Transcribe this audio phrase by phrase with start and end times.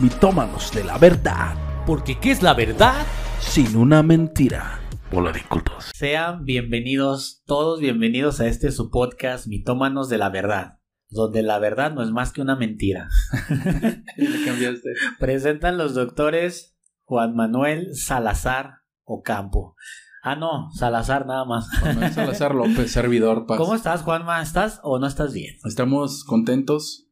[0.00, 3.06] mitómanos de la verdad, Porque ¿qué es la verdad?
[3.40, 4.80] sin una mentira.
[5.12, 5.90] Hola de cultos.
[5.94, 11.92] Sean bienvenidos, todos bienvenidos a este su podcast Mitómanos de la Verdad, donde la verdad
[11.94, 13.08] no es más que una mentira.
[14.16, 14.90] Le cambiaste.
[15.20, 19.76] Presentan los doctores Juan Manuel Salazar Ocampo.
[20.22, 21.68] Ah, no, Salazar nada más.
[21.82, 23.58] Manuel Salazar López, servidor Paz.
[23.58, 24.42] ¿Cómo estás, Juanma?
[24.42, 25.54] ¿Estás o no estás bien?
[25.64, 27.06] Estamos contentos.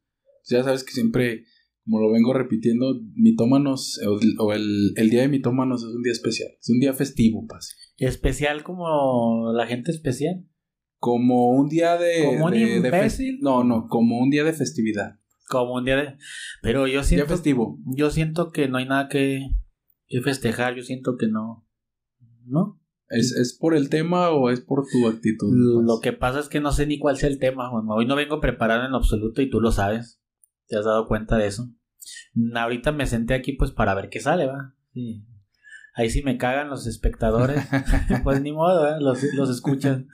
[0.46, 1.44] Ya sabes que siempre,
[1.84, 4.00] como lo vengo repitiendo, mitómanos,
[4.38, 6.50] o, el- el, día de mitómanos es un día especial.
[6.60, 7.76] Es un día festivo, Paz.
[7.98, 10.46] ¿Especial como la gente especial?
[10.98, 12.24] Como un día de.
[12.24, 13.38] ¿Como un de- imbécil?
[13.42, 15.18] no, no, como un día de festividad.
[15.46, 16.14] Como un día de...
[16.62, 17.78] Pero yo Día siento, festivo.
[17.94, 19.40] yo siento que no hay nada que,
[20.08, 21.68] que festejar, yo siento que no.
[22.46, 22.80] ¿No?
[23.10, 25.52] ¿Es, ¿Es por el tema o es por tu actitud?
[25.84, 27.94] Lo que pasa es que no sé ni cuál sea el tema, Juanma.
[27.94, 30.22] Hoy no vengo preparado en absoluto y tú lo sabes.
[30.66, 31.70] ¿Te has dado cuenta de eso?
[32.54, 34.74] Ahorita me senté aquí pues para ver qué sale, va.
[34.92, 35.24] Sí.
[35.94, 37.64] Ahí sí me cagan los espectadores.
[38.24, 39.00] pues ni modo, ¿eh?
[39.00, 40.08] los, los escuchan.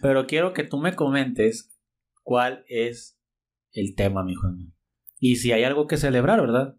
[0.00, 1.76] Pero quiero que tú me comentes
[2.22, 3.18] cuál es
[3.72, 4.72] el tema, mi Juanma.
[5.18, 6.76] Y si hay algo que celebrar, ¿verdad?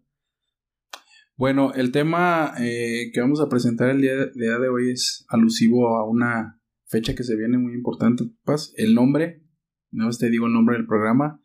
[1.36, 5.24] Bueno, el tema eh, que vamos a presentar el día de, día de hoy es
[5.28, 8.72] alusivo a una fecha que se viene muy importante, Paz.
[8.76, 9.44] El nombre,
[9.90, 11.40] no te digo el nombre del programa,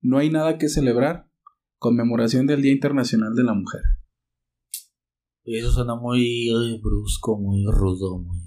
[0.00, 1.28] no hay nada que celebrar,
[1.78, 3.82] conmemoración del Día Internacional de la Mujer.
[5.44, 8.38] Eso suena muy eh, brusco, muy rudo, muy...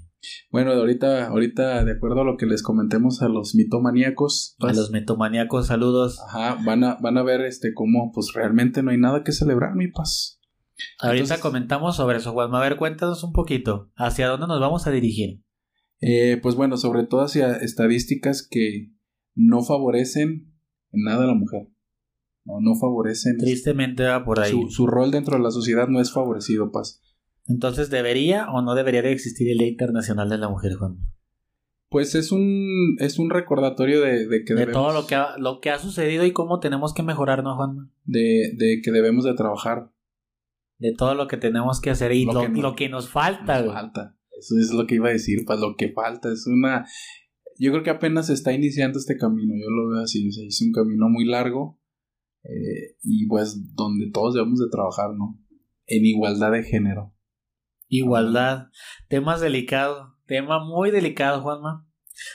[0.52, 4.76] Bueno, ahorita, ahorita, de acuerdo a lo que les comentemos a los mitomaníacos, A Paz,
[4.76, 6.20] los metomaníacos, saludos.
[6.28, 9.74] ajá, van a, van a ver este cómo pues realmente no hay nada que celebrar,
[9.74, 10.38] mi paz.
[11.00, 12.58] Ahorita Entonces- comentamos sobre eso, Juanma.
[12.58, 13.90] A ver, cuéntanos un poquito.
[13.96, 15.42] ¿Hacia dónde nos vamos a dirigir?
[16.00, 18.92] Eh, pues bueno, sobre todo hacia estadísticas que
[19.34, 20.51] no favorecen
[20.92, 21.68] en nada a la mujer.
[22.44, 23.38] No, no favorecen.
[23.38, 24.50] Tristemente va por ahí.
[24.50, 27.00] Su, su rol dentro de la sociedad no es favorecido, Paz.
[27.46, 31.00] Entonces, ¿debería o no debería de existir el Día Internacional de la Mujer, Juanma?
[31.88, 35.36] Pues es un, es un recordatorio de, de que De debemos, todo lo que, ha,
[35.38, 37.90] lo que ha sucedido y cómo tenemos que mejorar, ¿no, Juanma?
[38.04, 39.90] de, de que debemos de trabajar.
[40.78, 43.08] De todo lo que tenemos que hacer y Lo lo, que no- lo que nos
[43.10, 44.16] falta, Nos falta.
[44.38, 45.60] Eso es lo que iba a decir, Paz.
[45.60, 46.86] Lo que falta es una.
[47.62, 49.54] Yo creo que apenas está iniciando este camino.
[49.54, 50.28] Yo lo veo así.
[50.28, 51.78] O sea, es un camino muy largo.
[52.44, 55.38] eh, y pues donde todos debemos de trabajar, ¿no?
[55.86, 57.14] En igualdad de género.
[57.88, 58.68] Igualdad.
[59.08, 60.12] Temas delicados.
[60.26, 61.86] Tema muy delicado, Juanma.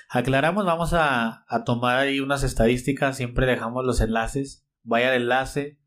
[0.09, 3.17] Aclaramos, vamos a, a tomar ahí unas estadísticas.
[3.17, 4.65] Siempre dejamos los enlaces.
[4.83, 5.79] Vaya al enlace.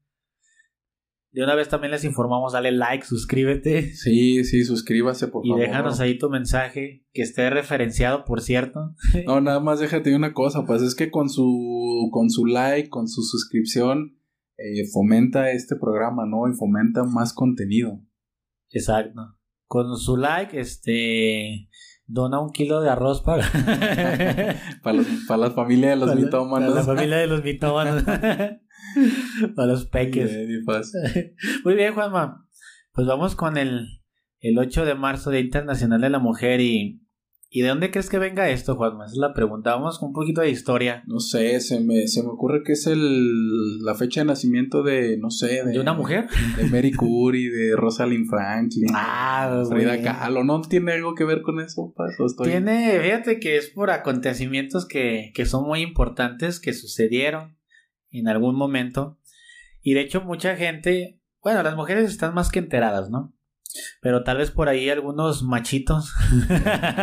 [1.32, 3.94] De una vez también les informamos, dale like, suscríbete.
[3.94, 5.64] Sí, sí, suscríbase, por Y favor.
[5.64, 8.94] déjanos ahí tu mensaje, que esté referenciado, por cierto.
[9.26, 13.06] No, nada más déjate una cosa, pues es que con su, con su like, con
[13.06, 14.18] su suscripción,
[14.58, 16.48] eh, fomenta este programa, ¿no?
[16.48, 18.00] Y fomenta más contenido.
[18.70, 19.36] Exacto.
[19.66, 21.68] Con su like, este,
[22.06, 23.44] dona un kilo de arroz para,
[24.82, 26.68] Para, los, para la familia de los para mitómanos.
[26.74, 28.02] para la familia de los mitómanos.
[29.56, 30.30] para los peques.
[31.64, 32.46] Muy bien, Juanma.
[32.92, 34.00] Pues vamos con el,
[34.41, 36.60] el 8 de marzo, Día Internacional de la Mujer.
[36.60, 37.00] Y,
[37.52, 39.06] ¿Y de dónde crees que venga esto, Juanma?
[39.06, 39.74] Esa es la pregunta.
[39.74, 41.02] Vamos con un poquito de historia.
[41.06, 45.16] No sé, se me, se me ocurre que es el, la fecha de nacimiento de,
[45.18, 46.28] no sé, de, ¿De una mujer?
[46.56, 48.86] De Mary Curie, de Rosalind Franklin.
[48.94, 50.00] Ah, Frida.
[50.02, 51.92] Kahlo, ¿no tiene algo que ver con eso?
[51.97, 57.56] ¿O estoy- Tiene, fíjate que es por acontecimientos que, que son muy importantes, que sucedieron
[58.10, 59.19] en algún momento.
[59.82, 63.34] Y de hecho mucha gente, bueno, las mujeres están más que enteradas, ¿no?
[64.00, 66.12] Pero tal vez por ahí algunos machitos.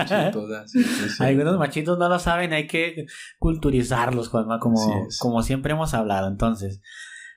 [0.05, 1.23] Chitos, ah, sí, sí, sí.
[1.23, 3.05] Algunos machitos no lo saben, hay que
[3.39, 6.27] culturizarlos, Juanma, como, como siempre hemos hablado.
[6.27, 6.81] Entonces,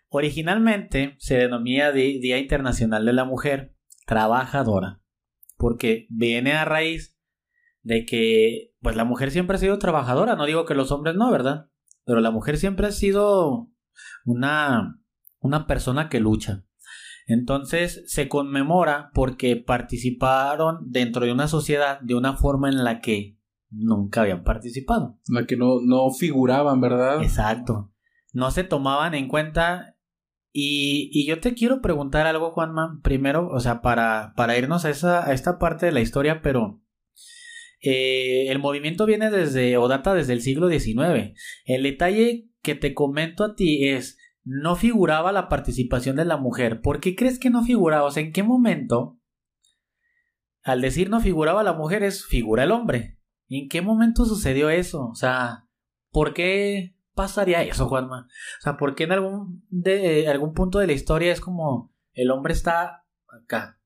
[0.09, 3.75] originalmente se denomina Día Internacional de la Mujer
[4.07, 5.01] Trabajadora,
[5.57, 7.17] porque viene a raíz
[7.83, 11.31] de que, pues la mujer siempre ha sido trabajadora, no digo que los hombres no,
[11.31, 11.70] ¿verdad?
[12.11, 13.71] Pero la mujer siempre ha sido
[14.25, 15.01] una,
[15.39, 16.65] una persona que lucha.
[17.29, 23.39] Entonces se conmemora porque participaron dentro de una sociedad de una forma en la que
[23.71, 25.21] nunca habían participado.
[25.29, 27.23] La que no, no figuraban, ¿verdad?
[27.23, 27.93] Exacto.
[28.33, 29.97] No se tomaban en cuenta.
[30.53, 34.91] Y, y yo te quiero preguntar algo, Juanma, primero, o sea, para, para irnos a,
[34.91, 36.83] esa, a esta parte de la historia, pero
[37.81, 41.35] eh, el movimiento viene desde, o data desde el siglo XIX.
[41.65, 46.81] El detalle que te comento a ti es, no figuraba la participación de la mujer.
[46.81, 48.05] ¿Por qué crees que no figuraba?
[48.05, 49.19] O sea, ¿en qué momento?
[50.63, 53.19] Al decir no figuraba la mujer es figura el hombre.
[53.49, 55.09] ¿En qué momento sucedió eso?
[55.09, 55.67] O sea,
[56.11, 58.29] ¿por qué pasaría eso, Juanma?
[58.59, 62.31] O sea, ¿por qué en algún, de, algún punto de la historia es como el
[62.31, 63.81] hombre está acá.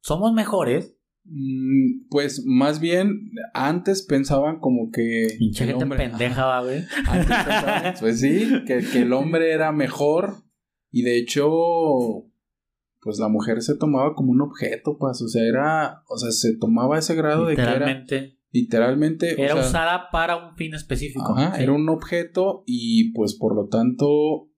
[0.00, 0.97] ¿Somos mejores?
[1.30, 5.28] Mm, Pues más bien, antes pensaban como que.
[5.38, 6.84] Pinche el gente hombre- pendeja, va, güey.
[7.06, 10.42] Antes pensaban, pues sí, que, que el hombre era mejor.
[10.90, 11.48] Y de hecho,
[13.00, 15.20] pues la mujer se tomaba como un objeto, pues.
[15.22, 16.02] O sea, era.
[16.08, 17.72] O sea, se tomaba ese grado de que era.
[17.74, 18.38] Literalmente.
[18.50, 19.34] Literalmente.
[19.34, 21.36] o Era sea, usada para un fin específico.
[21.36, 21.62] Ajá, Sí.
[21.62, 24.50] era un objeto y pues por lo tanto,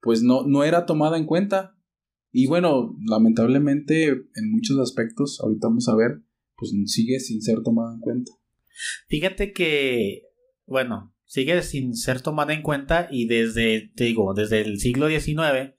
[0.00, 1.75] pues no, no era tomada en cuenta.
[2.38, 6.20] Y bueno, lamentablemente en muchos aspectos, ahorita vamos a ver,
[6.54, 8.30] pues sigue sin ser tomada en cuenta.
[9.08, 10.24] Fíjate que,
[10.66, 15.76] bueno, sigue sin ser tomada en cuenta y desde, te digo, desde el siglo XIX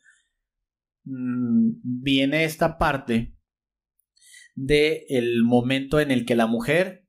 [1.04, 3.36] mm, viene esta parte
[4.56, 7.06] de el momento en el que la mujer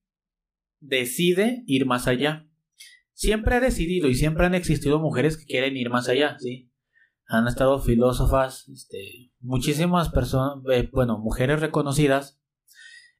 [0.78, 2.46] decide ir más allá.
[3.14, 6.67] Siempre ha decidido y siempre han existido mujeres que quieren ir más allá, ¿sí?
[7.28, 12.40] Han estado filósofas, este, muchísimas personas, eh, bueno, mujeres reconocidas,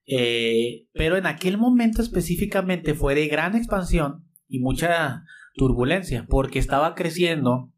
[0.07, 5.25] eh, pero en aquel momento específicamente fue de gran expansión y mucha
[5.55, 7.73] turbulencia, porque estaba creciendo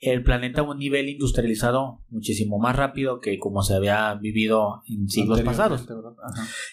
[0.00, 5.08] el planeta a un nivel industrializado muchísimo más rápido que como se había vivido en
[5.08, 5.86] siglos pasados.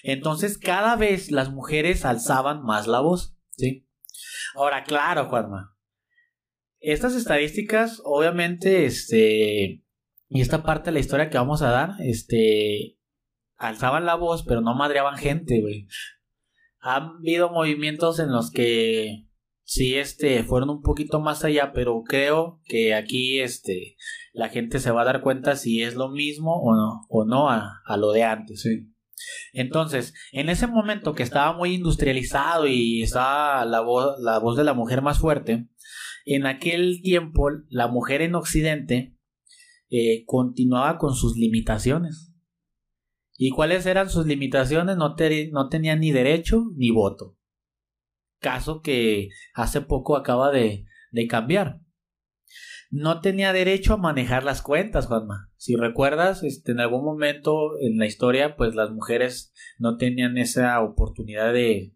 [0.04, 3.88] Entonces cada vez las mujeres alzaban más la voz, ¿sí?
[4.56, 5.77] Ahora, claro, Juanma.
[6.80, 9.84] Estas estadísticas, obviamente, este,
[10.30, 12.98] y esta parte de la historia que vamos a dar, este,
[13.58, 15.88] alzaban la voz, pero no madreaban gente, güey.
[16.80, 19.26] Han habido movimientos en los que
[19.64, 23.98] sí, este, fueron un poquito más allá, pero creo que aquí, este,
[24.34, 27.50] la gente se va a dar cuenta si es lo mismo o no, o no
[27.50, 28.62] a, a lo de antes.
[28.62, 28.94] Sí.
[29.52, 34.64] Entonces, en ese momento que estaba muy industrializado y estaba la voz, la voz de
[34.64, 35.68] la mujer más fuerte,
[36.36, 39.16] en aquel tiempo la mujer en Occidente
[39.90, 42.34] eh, continuaba con sus limitaciones.
[43.38, 44.98] ¿Y cuáles eran sus limitaciones?
[44.98, 47.38] No, te- no tenía ni derecho ni voto.
[48.40, 51.82] Caso que hace poco acaba de, de cambiar.
[52.90, 55.52] No tenía derecho a manejar las cuentas, Juanma.
[55.58, 60.82] Si recuerdas, este, en algún momento en la historia, pues las mujeres no tenían esa
[60.82, 61.94] oportunidad de,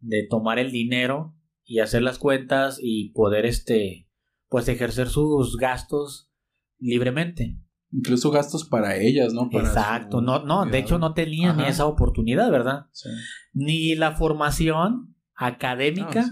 [0.00, 1.36] de tomar el dinero
[1.72, 4.06] y hacer las cuentas y poder, este,
[4.50, 6.30] pues ejercer sus gastos
[6.78, 7.56] libremente.
[7.90, 9.48] Incluso gastos para ellas, ¿no?
[9.48, 10.18] Para Exacto.
[10.18, 11.70] su No, no, de hecho no tenían ni Ajá.
[11.70, 12.88] esa oportunidad, ¿verdad?
[12.92, 13.08] Sí.
[13.54, 16.30] Ni la formación académica sí.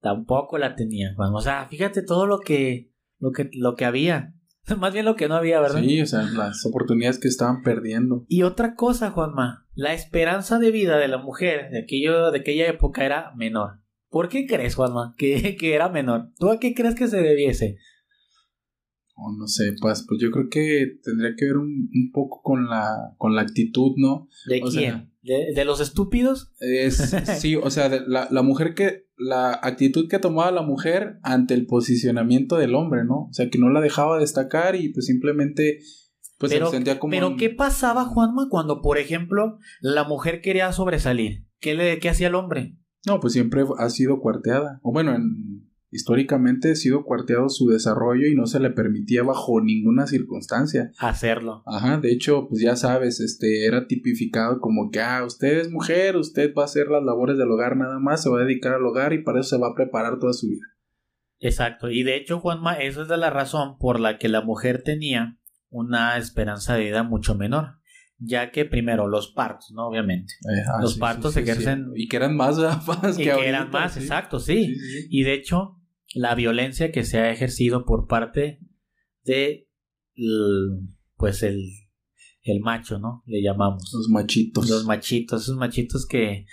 [0.00, 1.16] tampoco la tenían.
[1.16, 4.34] Bueno, o sea, fíjate todo lo que, lo que, lo que había.
[4.78, 5.80] Más bien lo que no había, ¿verdad?
[5.80, 8.24] Sí, o sea, las oportunidades que estaban perdiendo.
[8.28, 12.68] Y otra cosa, Juanma, la esperanza de vida de la mujer de, aquello, de aquella
[12.68, 13.80] época era menor.
[14.16, 16.30] ¿Por qué crees, Juanma, que, que era menor?
[16.38, 17.76] ¿Tú a qué crees que se debiese?
[19.14, 22.66] O no sé, pues, pues yo creo que tendría que ver un, un poco con
[22.66, 24.26] la, con la actitud, ¿no?
[24.46, 24.72] ¿De O quién?
[24.72, 26.50] sea- ¿De, de los estúpidos?
[26.60, 26.96] Es,
[27.40, 31.52] sí, o sea, de la, la mujer que, la actitud que tomaba la mujer ante
[31.52, 33.26] el posicionamiento del hombre, ¿no?
[33.28, 35.80] O sea, que no la dejaba destacar y pues simplemente,
[36.38, 37.10] pues pero, se sentía como...
[37.10, 41.44] pero un- ¿qué pasaba, Juanma, cuando, por ejemplo, la mujer quería sobresalir?
[41.60, 42.78] ¿Qué, le, qué hacía el hombre?
[43.06, 44.80] No, pues siempre ha sido cuarteada.
[44.82, 49.60] O bueno, en- históricamente ha sido cuarteado su desarrollo y no se le permitía bajo
[49.62, 50.90] ninguna circunstancia.
[50.98, 51.62] Hacerlo.
[51.66, 56.16] Ajá, de hecho, pues ya sabes, este, era tipificado como que, ah, usted es mujer,
[56.16, 58.84] usted va a hacer las labores del hogar nada más, se va a dedicar al
[58.84, 60.66] hogar y para eso se va a preparar toda su vida.
[61.38, 61.90] Exacto.
[61.90, 65.38] Y de hecho, Juanma, eso es de la razón por la que la mujer tenía
[65.68, 67.78] una esperanza de vida mucho menor.
[68.18, 69.88] Ya que primero los partos, ¿no?
[69.88, 70.32] Obviamente.
[70.34, 72.56] Eh, ah, Los partos se ejercen- Y que eran más,
[72.86, 74.00] más que eran más, sí.
[74.00, 74.64] exacto, sí.
[74.66, 75.06] Sí, sí, sí.
[75.10, 75.80] Y de hecho,
[76.14, 78.60] la violencia que se ha ejercido por parte
[79.24, 79.68] de
[81.16, 81.60] pues el,
[82.42, 83.22] el macho, ¿no?
[83.26, 83.90] Le llamamos.
[83.92, 84.68] Los machitos.
[84.70, 86.46] Los machitos, esos machitos que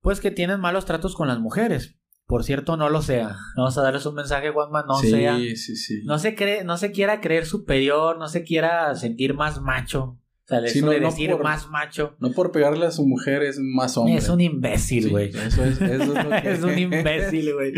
[0.00, 1.96] pues que tienen malos tratos con las mujeres.
[2.26, 3.36] Por cierto, no lo sea.
[3.56, 6.02] Vamos a darles un mensaje, Juanma, no sí, sea sí, sí.
[6.04, 10.20] no se cree, no se quiera creer superior, no se quiera sentir más macho.
[10.46, 12.14] O sea, Sí, eso no- de no decir por- más macho.
[12.20, 14.14] No por pegarle a su mujer es más hombre.
[14.14, 15.30] Es un imbécil, Sí, güey.
[15.30, 17.72] eso es, eso es, lo que- es un imbécil, güey.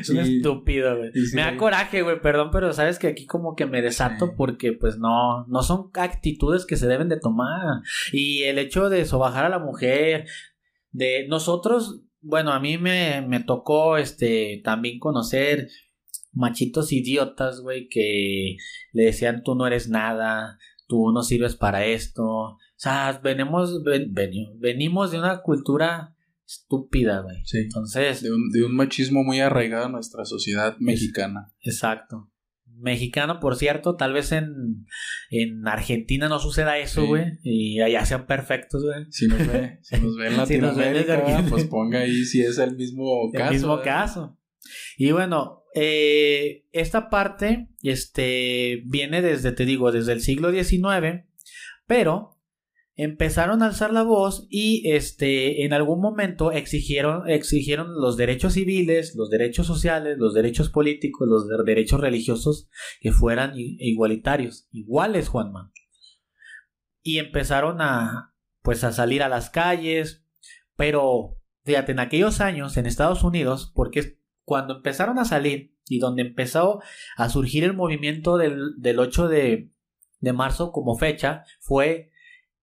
[0.00, 1.10] Es un estúpido, güey.
[1.34, 4.98] me da coraje, güey, perdón, pero sabes que aquí como que me desato porque pues
[4.98, 7.80] no, no son actitudes que se deben de tomar.
[8.12, 10.26] Y el hecho de sobajar a la mujer,
[10.90, 15.68] de nosotros, bueno, a mí me, me tocó este también conocer
[16.32, 18.56] machitos idiotas, güey, que
[18.92, 20.58] le decían tú no eres nada,
[20.90, 22.24] tú no sirves para esto.
[22.26, 26.14] O sea, venimos, ven- veni- venimos de una cultura
[26.46, 27.36] estúpida, güey.
[27.44, 27.58] Sí.
[27.58, 31.52] Entonces, De un, de un machismo muy arraigado en nuestra sociedad mexicana.
[31.62, 32.26] exacto.
[32.82, 33.96] mexicano, por cierto.
[33.96, 34.86] Tal vez en,
[35.28, 37.06] en Argentina no suceda eso, Sí.
[37.08, 37.24] güey.
[37.42, 39.04] Y allá sean perfectos, güey.
[39.10, 41.50] Si nos ve, si nos ve en Si nos ve desde Latinoamérica, Argentina.
[41.50, 43.52] pues ponga ahí si es el mismo El caso.
[43.52, 43.84] mismo ¿verdad?
[43.84, 44.38] caso.
[44.96, 51.24] Y bueno, eh, esta parte este, viene desde, te digo, desde el siglo XIX,
[51.86, 52.36] pero
[52.96, 59.14] empezaron a alzar la voz y este, en algún momento exigieron, exigieron los derechos civiles,
[59.16, 62.68] los derechos sociales, los derechos políticos, los de- derechos religiosos
[63.00, 65.72] que fueran igualitarios, iguales, Juanma.
[67.02, 70.26] Y empezaron a, pues, a salir a las calles,
[70.76, 76.22] pero fíjate, en aquellos años en Estados Unidos, porque cuando empezaron a salir y donde
[76.22, 76.80] empezó
[77.16, 79.70] a surgir el movimiento del, del 8 de,
[80.20, 82.10] de marzo como fecha, fue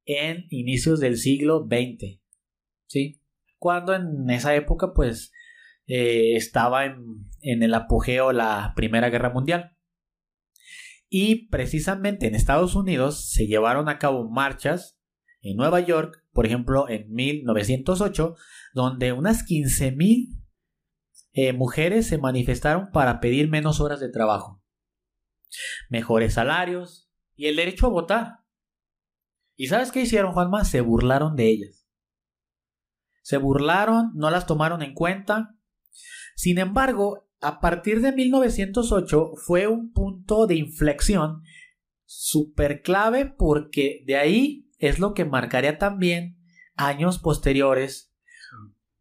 [0.05, 2.19] en inicios del siglo XX.
[2.87, 3.21] ¿Sí?
[3.57, 5.31] Cuando en esa época, pues,
[5.87, 9.75] eh, estaba en, en el apogeo la Primera Guerra Mundial.
[11.09, 14.99] Y precisamente en Estados Unidos se llevaron a cabo marchas
[15.41, 18.35] en Nueva York, por ejemplo, en 1908,
[18.73, 20.43] donde unas 15.000
[21.39, 24.59] eh, mujeres se manifestaron para pedir menos horas de trabajo,
[25.87, 28.39] mejores salarios y el derecho a votar.
[29.55, 30.65] ¿Y sabes qué hicieron, Juanma?
[30.65, 31.87] Se burlaron de ellas.
[33.21, 35.55] Se burlaron, no las tomaron en cuenta.
[36.35, 41.43] Sin embargo, a partir de 1908 fue un punto de inflexión
[42.05, 46.39] súper clave porque de ahí es lo que marcaría también
[46.75, 48.11] años posteriores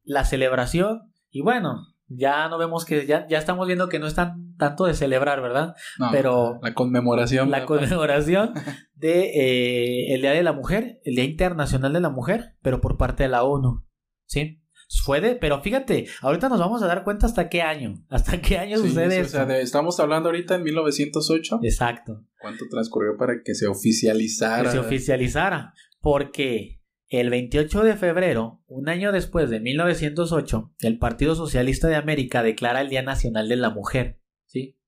[0.03, 4.15] la celebración y bueno, ya no vemos que ya, ya estamos viendo que no es
[4.15, 5.75] tan tanto de celebrar, ¿verdad?
[5.99, 7.51] No, Pero la conmemoración.
[7.51, 8.53] la conmemoración
[8.95, 12.97] de eh, el Día de la Mujer, el Día Internacional de la Mujer, pero por
[12.97, 13.85] parte de la ONU,
[14.27, 14.63] ¿sí?
[15.05, 18.57] Fue de, pero fíjate, ahorita nos vamos a dar cuenta hasta qué año, hasta qué
[18.59, 21.59] año Sí, sucede sí, o sea, de- estamos hablando ahorita en 1908.
[21.65, 22.23] Exacto.
[22.41, 24.63] ¿Cuánto transcurrió para que se oficializara?
[24.63, 25.75] que se oficializara.
[26.01, 26.76] Porque
[27.09, 32.81] el 28 de febrero, un año después de 1908, el Partido Socialista de América declara
[32.81, 34.21] el Día Nacional de la Mujer.
[34.47, 34.79] ¿sí?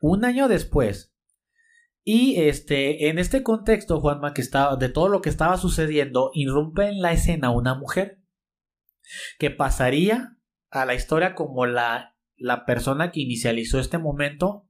[0.00, 1.12] Un año después.
[2.04, 6.86] Y este, en este contexto, Juanma, que estaba, de todo lo que estaba sucediendo, irrumpe
[6.88, 8.22] en la escena una mujer
[9.38, 10.38] que pasaría
[10.70, 14.68] a la historia como la, la persona que inicializó este momento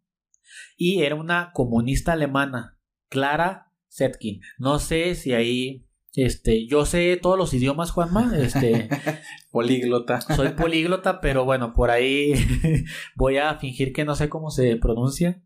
[0.76, 4.40] y era una comunista alemana, Clara Zetkin.
[4.58, 5.85] No sé si ahí,
[6.16, 8.88] este, yo sé todos los idiomas, Juanma, este,
[9.50, 10.20] Políglota.
[10.20, 12.32] soy políglota, pero bueno, por ahí
[13.14, 15.42] voy a fingir que no sé cómo se pronuncia.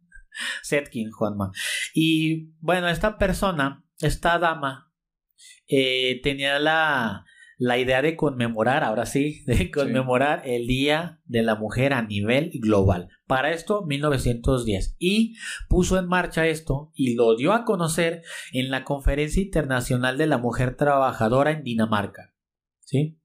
[0.65, 1.51] Zetkin, Juanma.
[1.93, 4.93] Y bueno, esta persona, esta dama,
[5.67, 7.25] eh, tenía la,
[7.61, 12.51] la idea de conmemorar, ahora sí, de conmemorar el Día de la Mujer a nivel
[12.55, 13.11] global.
[13.27, 14.97] Para esto, 1910.
[14.99, 15.37] Y
[15.69, 20.39] puso en marcha esto y lo dio a conocer en la Conferencia Internacional de la
[20.39, 22.35] Mujer Trabajadora en Dinamarca.
[22.81, 23.19] ¿Sí?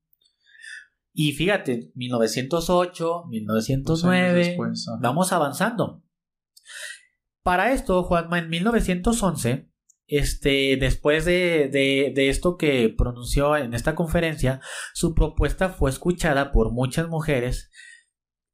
[1.13, 6.03] Y fíjate, 1908, Dos años 1909, después, vamos avanzando.
[7.41, 9.71] Para esto, Juanma, en 1911,
[10.07, 14.62] este, después de, de, de esto que pronunció en esta conferencia,
[14.93, 17.71] su propuesta fue escuchada por muchas mujeres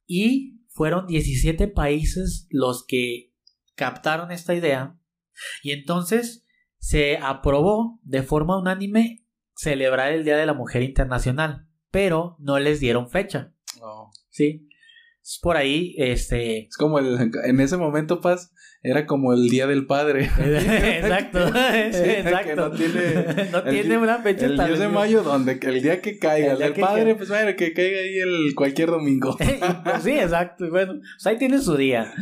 [0.06, 3.32] y fueron 17 países los que
[3.74, 4.98] captaron esta idea
[5.62, 6.46] y entonces
[6.78, 12.80] se aprobó de forma unánime celebrar el Día de la Mujer Internacional, pero no les
[12.80, 14.10] dieron fecha, No.
[14.30, 14.68] ¿sí?
[15.22, 18.52] Es Por ahí, este, Es como el, en ese momento, Paz,
[18.84, 20.24] era como el Día del Padre.
[20.38, 22.56] Exacto, que exacto.
[22.68, 26.52] no tiene- No tiene una fecha El 10 de mayo, donde el día que caiga,
[26.54, 29.36] El del padre, pues bueno, que caiga ahí el cualquier domingo.
[30.02, 30.68] sí, exacto.
[30.70, 32.12] Bueno, pues ahí tiene su día.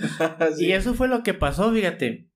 [0.56, 0.66] Sí.
[0.66, 2.26] Y eso fue lo que pasó, fíjate.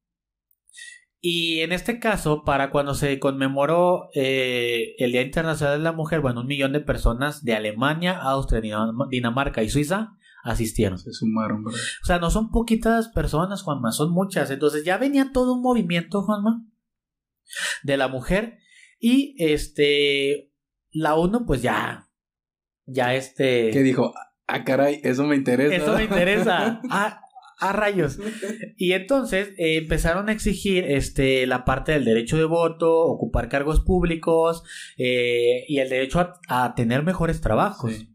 [1.26, 6.20] Y en este caso, para cuando se conmemoró eh, el Día Internacional de la Mujer,
[6.20, 10.10] bueno, un millón de personas de Alemania, Austria, Dinam- Dinamarca y Suiza
[10.44, 10.98] asistieron.
[10.98, 11.80] Se sumaron, ¿verdad?
[12.02, 14.50] O sea, no son poquitas personas, Juanma, son muchas.
[14.50, 16.66] Entonces ya venía todo un movimiento, Juanma,
[17.82, 18.58] de la mujer.
[19.00, 20.52] Y este,
[20.92, 22.10] la ONU, pues ya,
[22.86, 23.70] ya este...
[23.70, 24.14] Que dijo,
[24.46, 25.74] ah, caray, eso me interesa.
[25.74, 26.80] Eso me interesa.
[26.90, 27.20] Ah,
[27.60, 28.18] a rayos.
[28.76, 33.80] Y entonces eh, empezaron a exigir este, la parte del derecho de voto, ocupar cargos
[33.80, 34.64] públicos
[34.98, 37.94] eh, y el derecho a, a tener mejores trabajos.
[37.94, 38.13] Sí.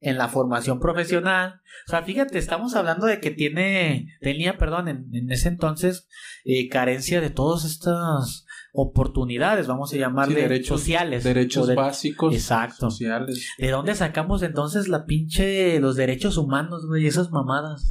[0.00, 1.60] En la formación profesional.
[1.86, 6.08] O sea, fíjate, estamos hablando de que tiene, tenía, perdón, en, en ese entonces,
[6.44, 11.24] eh, carencia de todas estas oportunidades, vamos a llamarle Sí, derechos- sociales.
[11.24, 12.32] Derechos de- básicos.
[12.34, 12.88] Exacto.
[12.90, 13.48] Sociales.
[13.58, 17.90] ¿De dónde sacamos entonces la pinche, los derechos humanos, güey, esas mamadas?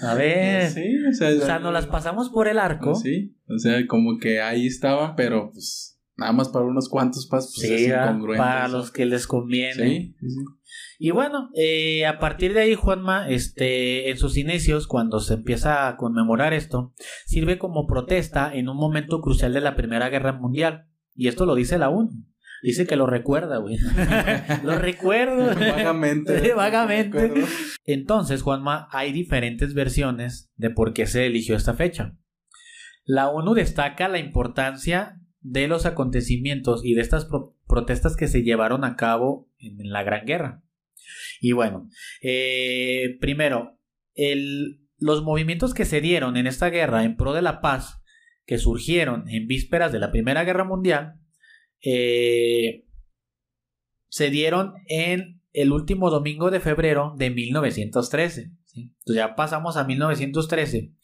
[0.00, 0.70] A ver.
[0.70, 2.94] Sí, o sea, O sea, nos las pasamos por el arco.
[2.96, 7.54] Sí, o sea, como que ahí estaban, pero pues nada más para unos cuantos pasos.
[7.56, 7.90] Pues, Sí,
[8.36, 9.74] para los que les conviene.
[9.74, 10.44] Sí, sí, sí.
[10.98, 15.88] Y bueno, eh, a partir de ahí, Juanma, este, en sus inicios, cuando se empieza
[15.88, 16.94] a conmemorar esto,
[17.26, 20.88] sirve como protesta en un momento crucial de la Primera Guerra Mundial.
[21.14, 22.10] Y esto lo dice la ONU.
[22.62, 23.76] Dice que lo recuerda, güey.
[24.64, 25.48] lo recuerdo.
[25.54, 26.54] Vagamente.
[26.56, 27.44] Vagamente.
[27.84, 32.16] Entonces, Juanma, hay diferentes versiones de por qué se eligió esta fecha.
[33.04, 38.42] La ONU destaca la importancia de los acontecimientos y de estas pro- protestas que se
[38.42, 40.62] llevaron a cabo en la Gran Guerra.
[41.40, 41.88] Y bueno,
[42.22, 43.78] eh, primero,
[44.98, 48.00] los movimientos que se dieron en esta guerra en pro de la paz,
[48.46, 51.20] que surgieron en vísperas de la Primera Guerra Mundial,
[51.82, 52.86] eh,
[54.08, 58.50] se dieron en el último domingo de febrero de 1913.
[58.64, 58.80] ¿sí?
[58.80, 60.94] Entonces ya pasamos a 1913.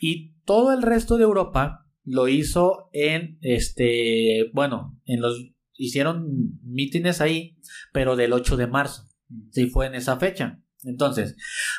[0.00, 7.20] Y todo el resto de Europa lo hizo en este, bueno, en los hicieron mítines
[7.20, 7.58] ahí,
[7.92, 9.08] pero del 8 de marzo.
[9.50, 10.60] Sí fue en esa fecha.
[10.82, 11.36] Entonces,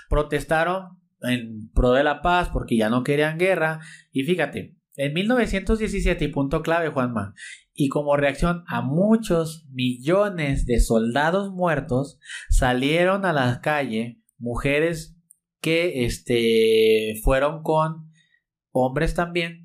[0.10, 3.80] protestaron en pro de la paz porque ya no querían guerra
[4.12, 7.34] y fíjate, en 1917 y punto clave Juanma,
[7.74, 15.18] y como reacción a muchos millones de soldados muertos, salieron a la calle mujeres
[15.60, 18.10] que este, fueron con
[18.72, 19.65] hombres también,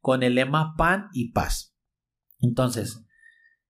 [0.00, 1.76] con el lema pan y paz.
[2.40, 3.04] Entonces,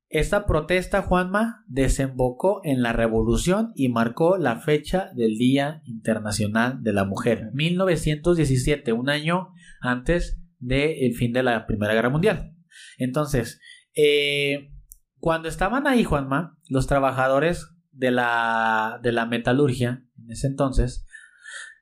[0.08, 6.92] esta protesta, Juanma, desembocó en la revolución y marcó la fecha del Día Internacional de
[6.92, 12.56] la Mujer, 1917, un año antes del fin de la Primera Guerra Mundial.
[12.98, 13.60] Entonces,
[13.94, 14.72] eh,
[15.20, 21.06] cuando estaban ahí, Juanma, los trabajadores de la, de la metalurgia, en ese entonces,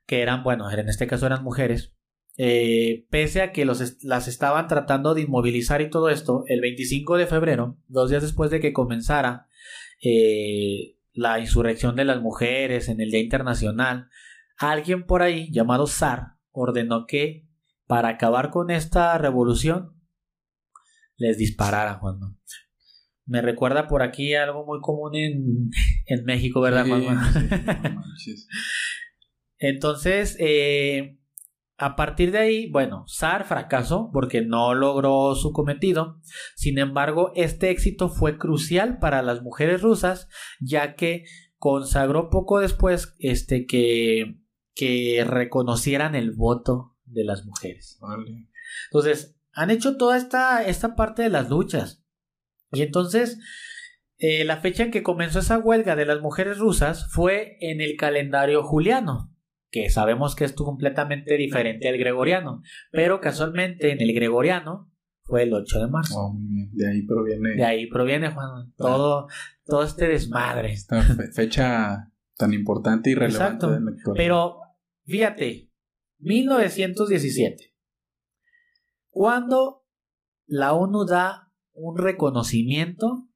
[0.07, 1.95] que eran, bueno, en este caso eran mujeres,
[2.40, 7.16] eh, pese a que los las estaban tratando de inmovilizar y todo esto, el 25
[7.16, 9.49] de febrero, dos días después de que comenzara
[10.00, 14.08] eh, la insurrección de las mujeres en el Día Internacional,
[14.56, 17.45] alguien por ahí llamado Zar ordenó que
[17.89, 20.00] para acabar con esta revolución
[21.17, 22.39] les dispararan, Juanma.
[23.26, 25.71] Me recuerda por aquí algo muy común en,
[26.06, 27.49] en México, ¿verdad, Sí, sí,
[27.95, 28.49] manches.
[29.58, 31.18] Entonces, eh,
[31.78, 36.21] a partir de ahí, bueno, Zar fracasó porque no logró su cometido.
[36.56, 41.25] Sin embargo, este éxito fue crucial para las mujeres rusas, ya que
[41.56, 44.41] consagró poco después este, que,
[44.75, 47.97] que reconocieran el voto de las mujeres.
[48.00, 48.49] Vale.
[48.91, 52.04] Entonces, han hecho toda esta, esta parte de las luchas.
[52.73, 53.38] Y entonces,
[54.19, 57.97] eh, la fecha en que comenzó esa huelga de las mujeres rusas fue en el
[57.97, 59.32] calendario juliano,
[59.71, 64.91] que sabemos que es completamente diferente al gregoriano, pero casualmente en el gregoriano
[65.23, 66.15] fue el 8 de marzo.
[66.19, 66.71] Oh, muy bien.
[66.73, 69.28] De ahí proviene De ahí proviene, Juan, todo,
[69.67, 70.73] todo este desmadre.
[70.73, 74.13] esta fe- fecha tan importante y relevante Exacto.
[74.13, 74.17] de.
[74.17, 74.57] Pero,
[75.04, 75.71] fíjate,
[76.19, 77.75] 1917,
[79.11, 79.85] cuando
[80.47, 83.28] la ONU da un reconocimiento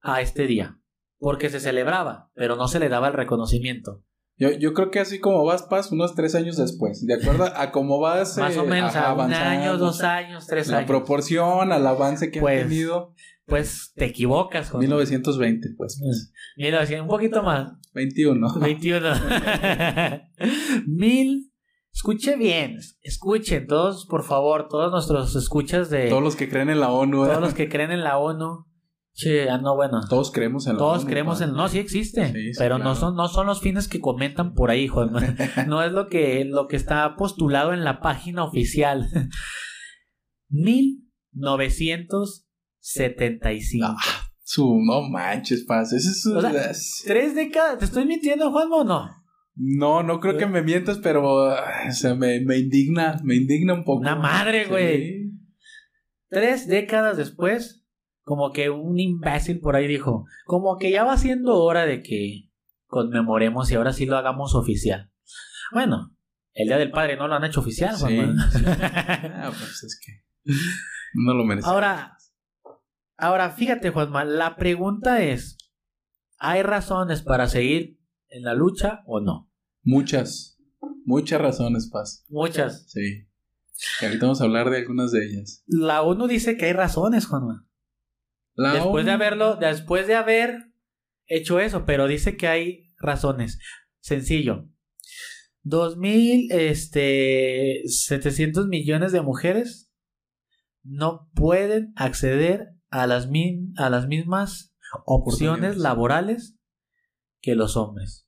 [0.00, 0.80] a este día,
[1.18, 4.02] porque se celebraba, pero no se le daba el reconocimiento.
[4.42, 7.06] Yo, yo creo que así como vas, Paz, unos tres años después.
[7.06, 10.66] De acuerdo a cómo vas Más o eh, menos a un año, dos años, tres
[10.66, 10.88] La años.
[10.88, 13.14] proporción al avance que Pues, han tenido.
[13.46, 14.80] Pues te equivocas, Juan.
[14.80, 16.00] 1920, pues.
[16.02, 17.72] pues, 1900, un poquito más.
[17.94, 18.58] 21.
[18.60, 19.10] 21.
[20.88, 21.52] Mil.
[21.94, 26.80] Escuche bien, escuchen todos, por favor, todos nuestros escuchas de Todos los que creen en
[26.80, 27.26] la ONU.
[27.26, 27.28] ¿eh?
[27.28, 28.66] todos los que creen en la ONU.
[29.14, 30.00] Che, ah, no, bueno.
[30.08, 31.44] Todos creemos en la Todos creemos pa.
[31.44, 34.54] en no sí existe, Sí, sí, pero no son no son los fines que comentan
[34.54, 35.10] por ahí, Juan.
[35.68, 39.06] No es lo que lo que está postulado en la página oficial.
[42.82, 43.96] 1975.
[44.44, 45.92] Su, no manches, Paz.
[45.92, 49.08] Ese es, O sea, es- Tres décadas, ¿te estoy mintiendo, Juan o no?
[49.54, 53.74] No, no creo que me mientas, pero ah, o sea, me, me indigna, me indigna
[53.74, 54.00] un poco.
[54.00, 54.70] Una madre, Sí.
[54.70, 55.30] güey.
[56.30, 57.81] Tres décadas después,
[58.22, 62.50] como que un imbécil por ahí dijo, como que ya va siendo hora de que
[62.86, 65.10] conmemoremos y ahora sí lo hagamos oficial.
[65.72, 66.14] Bueno,
[66.54, 68.64] el Día del Padre no lo han hecho oficial, Sí, sí.
[68.66, 70.22] Ah, pues es que
[71.14, 71.68] no lo merece.
[71.68, 72.16] Ahora,
[73.16, 75.56] ahora fíjate, Juanma, la pregunta es,
[76.38, 79.50] ¿hay razones para seguir en la lucha o no?
[79.82, 80.58] Muchas,
[81.04, 82.24] muchas razones, Paz.
[82.28, 82.90] Muchas.
[82.90, 83.26] Sí.
[84.00, 85.64] Y ahorita vamos a hablar de algunas de ellas.
[85.66, 87.66] La ONU dice que hay razones, Juanma.
[88.54, 90.56] La después de haberlo, después de haber
[91.26, 93.58] hecho eso, pero dice que hay razones.
[94.00, 94.68] Sencillo.
[95.64, 99.90] 2000 este 700 millones de mujeres
[100.82, 104.74] no pueden acceder a las, mi- a las mismas
[105.06, 106.58] opciones laborales
[107.40, 108.26] que los hombres.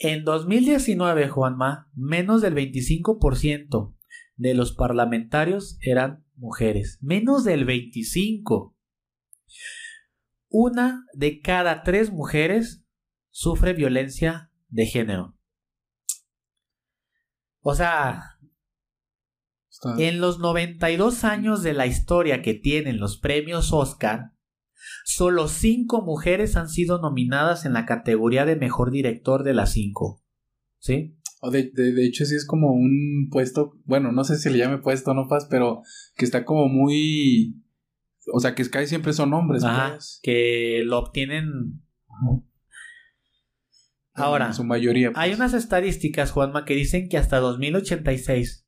[0.00, 3.96] En 2019, Juanma, menos del 25%
[4.36, 6.98] de los parlamentarios eran mujeres.
[7.00, 8.74] Menos del 25%.
[10.48, 12.84] Una de cada tres mujeres
[13.30, 15.36] sufre violencia de género.
[17.60, 18.38] O sea,
[19.70, 24.32] Está- en los 92 años de la historia que tienen los premios Oscar,
[25.04, 30.22] solo 5 mujeres han sido nominadas en la categoría de mejor director de las 5.
[30.78, 31.16] ¿Sí?
[31.52, 34.78] De, de- de hecho, sí es como un puesto, bueno, no sé si le llame
[34.78, 35.82] puesto o no, Paz, pero
[36.16, 37.62] que está como muy...
[38.32, 40.20] O sea, que casi siempre son hombres, Ajá, pues.
[40.22, 41.82] que lo obtienen.
[44.14, 45.10] Ahora, En su mayoría.
[45.12, 45.18] pues.
[45.22, 48.66] Hay unas estadísticas, Juanma, que dicen que hasta 2086.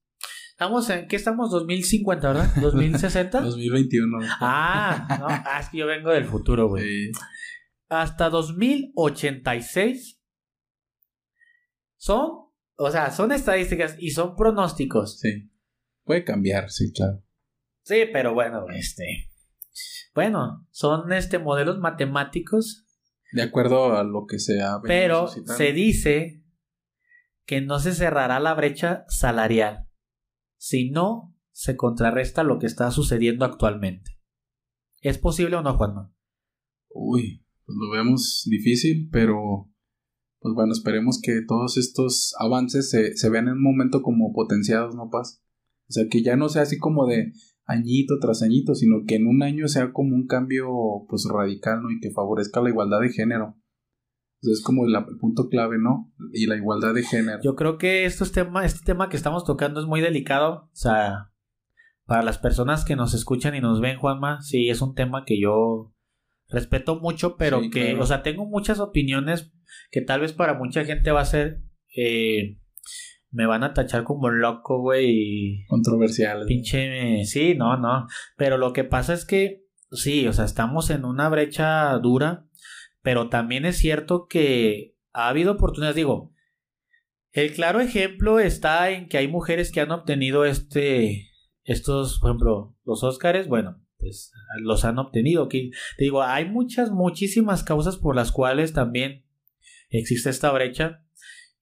[0.51, 1.51] Estamos en, ¿qué estamos?
[1.51, 2.55] 2050, ¿verdad?
[2.61, 3.41] 2060.
[3.43, 4.19] 2021.
[4.41, 6.85] ah, no, ah, es que yo vengo del futuro, güey.
[6.85, 7.11] Sí.
[7.89, 10.19] Hasta 2086
[11.97, 12.31] son,
[12.77, 15.19] o sea, son estadísticas y son pronósticos.
[15.21, 15.49] sí.
[16.05, 17.23] Puede cambiar, sí, claro.
[17.85, 19.31] Sí, pero bueno, este,
[20.15, 22.87] bueno, son este modelos matemáticos
[23.33, 25.57] De acuerdo a lo que se ha Pero suscitando.
[25.57, 26.45] se dice
[27.45, 29.89] que no se cerrará la brecha salarial
[30.57, 34.19] si no se contrarresta lo que está sucediendo actualmente.
[35.01, 36.15] ¿Es posible o no, Juanma?
[36.89, 39.69] Uy, pues lo vemos difícil, pero
[40.39, 44.95] pues bueno, esperemos que todos estos avances se, se vean en un momento como potenciados,
[44.95, 45.43] ¿no, Paz?
[45.89, 47.33] O sea, que ya no sea así como de
[47.65, 50.69] añito tras añito, sino que en un año sea como un cambio
[51.09, 51.91] pues radical, ¿no?
[51.91, 53.57] Y que favorezca la igualdad de género.
[54.41, 56.13] Sea, es como el punto clave, ¿no?
[56.33, 57.39] Y la igualdad de género.
[57.43, 60.65] Yo creo que estos tema, este tema que estamos tocando es muy delicado.
[60.65, 61.31] O sea,
[62.07, 65.41] para las personas que nos escuchan y nos ven, Juanma, sí, es un tema que
[65.41, 65.95] yo
[66.49, 68.03] respeto mucho, pero Sí, que, claro.
[68.03, 69.53] o sea, tengo muchas opiniones
[69.91, 71.63] que tal vez para mucha gente va a ser...
[71.97, 72.59] eh,
[73.33, 76.45] me van a tachar como loco, güey, Controversial.
[76.47, 78.07] Pinche, sí, no, no.
[78.37, 82.47] Pero lo que pasa es que, sí, o sea, estamos en una brecha dura,
[83.03, 85.97] pero también es cierto que ha habido oportunidades.
[85.97, 86.33] Digo,
[87.33, 91.31] el claro ejemplo está en que hay mujeres que han obtenido este,
[91.65, 95.49] estos, por ejemplo, los Óscares, bueno, pues los han obtenido.
[95.49, 99.25] Que, te digo, hay muchas, muchísimas causas por las cuales también
[99.89, 101.05] existe esta brecha.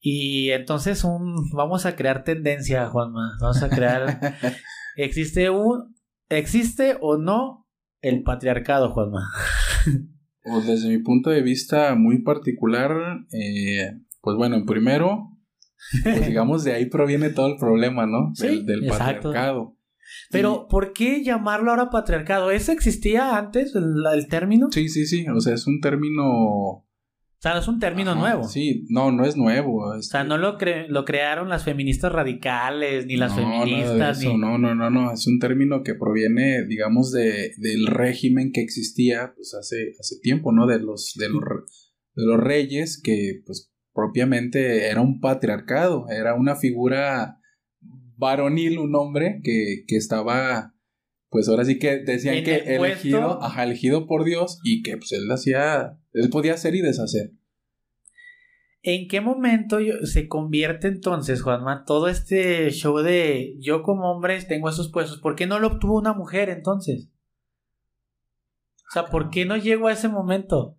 [0.00, 3.36] Y entonces un, vamos a crear tendencia, Juanma.
[3.40, 4.18] Vamos a crear
[4.96, 5.94] ¿Existe un
[6.28, 7.66] existe o no
[8.00, 9.30] el patriarcado, Juanma?
[10.44, 12.92] O desde mi punto de vista muy particular,
[13.32, 15.36] eh, pues bueno, primero,
[16.02, 18.32] pues digamos de ahí proviene todo el problema, ¿no?
[18.34, 19.76] Sí, del, patriarcado.
[20.30, 22.50] Pero ¿por qué llamarlo ahora patriarcado?
[22.50, 24.68] ¿Eso existía antes el, el término?
[24.72, 26.86] Sí, sí, sí, o sea, es un término...
[27.40, 28.44] O sea, no es un término Ajá, nuevo.
[28.44, 29.78] Sí, no, no es nuevo.
[29.96, 33.70] O sea, no lo, cre- lo crearon las feministas radicales, ni las no, nada de
[33.70, 34.38] feministas, eso, ni...
[34.38, 39.32] No, no, no, no, es un término que proviene, digamos, de, del régimen que existía,
[39.34, 40.66] pues, hace, hace tiempo, ¿no?
[40.66, 41.40] De los, de los,
[42.14, 47.38] de los reyes, que, pues, propiamente era un patriarcado, era una figura
[48.18, 50.74] varonil, un hombre que, que estaba,
[51.30, 52.84] pues, ahora sí que decían En que el puesto.
[52.84, 57.32] elegido, ajá, elegido por Dios y que, pues, él hacía, él podía hacer y deshacer.
[58.82, 64.68] ¿En qué momento se convierte entonces, Juanma, todo este show de yo como hombre tengo
[64.68, 65.18] esos puestos?
[65.20, 67.10] ¿Por qué no lo obtuvo una mujer entonces?
[68.88, 70.78] O sea, ¿por qué no llegó a ese momento?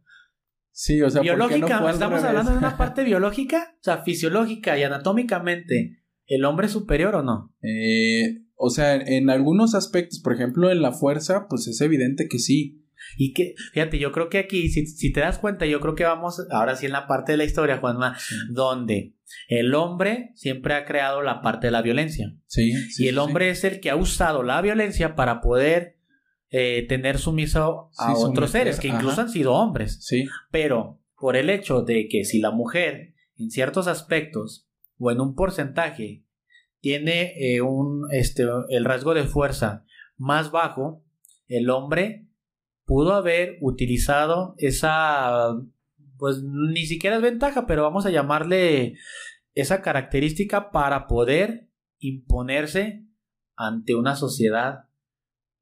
[0.71, 4.03] Sí, o sea, ¿por qué no biológica, estamos hablando de una parte biológica, o sea,
[4.03, 7.55] fisiológica y anatómicamente, ¿el hombre es superior o no?
[7.61, 12.27] Eh, o sea, en, en algunos aspectos, por ejemplo, en la fuerza, pues es evidente
[12.27, 12.77] que sí.
[13.17, 16.03] Y que, fíjate, yo creo que aquí, si, si te das cuenta, yo creo que
[16.03, 18.17] vamos ahora sí en la parte de la historia, Juanma,
[18.51, 19.15] donde
[19.47, 22.35] el hombre siempre ha creado la parte de la violencia.
[22.45, 22.71] Sí.
[22.91, 25.97] sí, y el sí, hombre es el que ha usado la violencia para poder
[26.51, 29.23] eh, tener sumiso a otros seres, que incluso ajá.
[29.23, 29.97] han sido hombres.
[30.01, 34.67] Sí, Pero por el hecho de que si la mujer, en ciertos aspectos
[34.99, 36.23] o en un porcentaje,
[36.81, 39.85] tiene eh, un, este, el rasgo de fuerza
[40.17, 41.03] más bajo,
[41.47, 42.27] el hombre
[42.85, 45.55] pudo haber utilizado esa
[46.17, 48.95] pues ni siquiera es ventaja, pero vamos a llamarle
[49.55, 53.07] esa característica para poder imponerse
[53.55, 54.85] ante una sociedad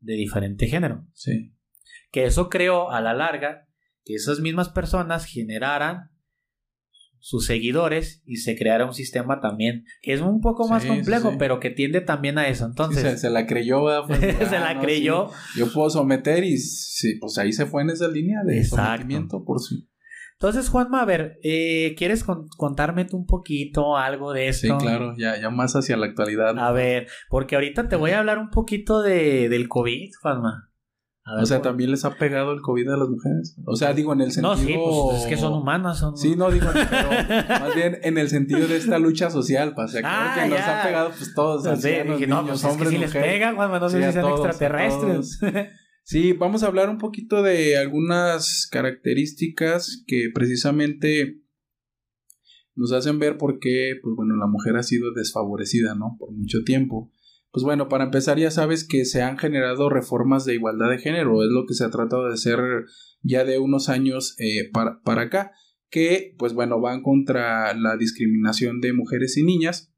[0.02, 1.08] de diferente género.
[1.14, 1.56] Sí.
[2.12, 3.70] Que eso creó a la larga
[4.04, 6.12] que esas mismas personas generaran
[7.22, 11.28] sus seguidores y se creara un sistema también que es un poco más Sí, complejo,
[11.30, 11.36] sí, sí.
[11.40, 12.66] pero que tiende también a eso.
[12.66, 13.82] Sí, Entonces, se, se la creyó.
[14.08, 15.30] Pues, Se ah, la no, creyó.
[15.54, 18.86] sí, yo puedo someter y sí, pues ahí se fue en esa línea de Exacto.
[19.02, 19.76] sometimiento por su...
[20.34, 24.78] entonces Juanma, a ver, eh, ¿quieres con- contarme tú un poquito algo de Sí, esto?
[24.78, 26.58] claro, ya, ya más hacia la actualidad.
[26.58, 30.69] A ver, porque ahorita te voy a hablar un poquito de, del COVID, Juanma.
[31.26, 33.56] A ver, o sea, ¿también les ha pegado el COVID a las mujeres?
[33.66, 34.56] O sea, digo, en el sentido...
[34.56, 34.74] No, sí,
[35.10, 36.00] pues es que son humanas.
[36.00, 36.18] Son...
[36.18, 37.10] Sí, no digo, pero
[37.60, 40.50] más bien en el sentido de esta lucha social, pues, o sea, claro Ah, que
[40.50, 40.82] nos ya.
[40.82, 43.12] ha pegado pues todos, Sí, ancianos, dije, no, niños, pues es que hombres, si les
[43.12, 45.40] pega, Juanma, no sé Sí, si a sean todos, extraterrestres.
[46.04, 51.44] Sí, vamos a hablar un poquito de algunas características que precisamente
[52.76, 56.16] nos hacen ver por qué, pues bueno, la mujer ha sido desfavorecida, ¿no?
[56.18, 57.12] Por mucho tiempo.
[57.52, 61.42] Pues bueno, para empezar ya sabes que se han generado reformas de igualdad de género,
[61.44, 62.60] es lo que se ha tratado de hacer
[63.24, 65.52] ya de unos años eh, para, para acá,
[65.90, 69.92] que pues bueno, van contra la discriminación de mujeres y niñas.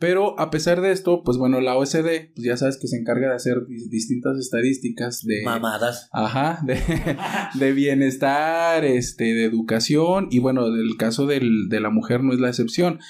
[0.00, 3.30] Pero a pesar de esto, pues bueno, la OSD, pues ya sabes que se encarga
[3.30, 5.42] de hacer di- distintas estadísticas de...
[5.44, 6.08] Mamadas.
[6.12, 6.78] Ajá, de,
[7.58, 12.38] de bienestar, este, de educación y bueno, el caso del- de la mujer no es
[12.38, 13.00] la excepción.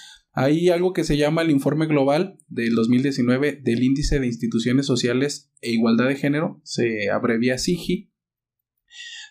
[0.40, 5.50] Hay algo que se llama el informe global del 2019 del índice de instituciones sociales
[5.62, 8.12] e igualdad de género, se abrevia SIGI,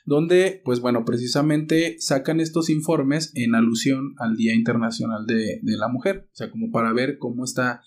[0.04, 6.28] donde, pues bueno, precisamente sacan estos informes en alusión al Día Internacional de, la Mujer,
[6.30, 7.84] o sea, como para ver cómo está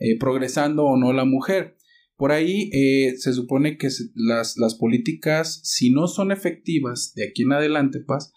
[0.00, 1.76] eh, progresando o no la mujer.
[2.16, 7.52] Por ahí eh, se supone que las, políticas, si no son efectivas de aquí en
[7.52, 8.32] adelante, Paz,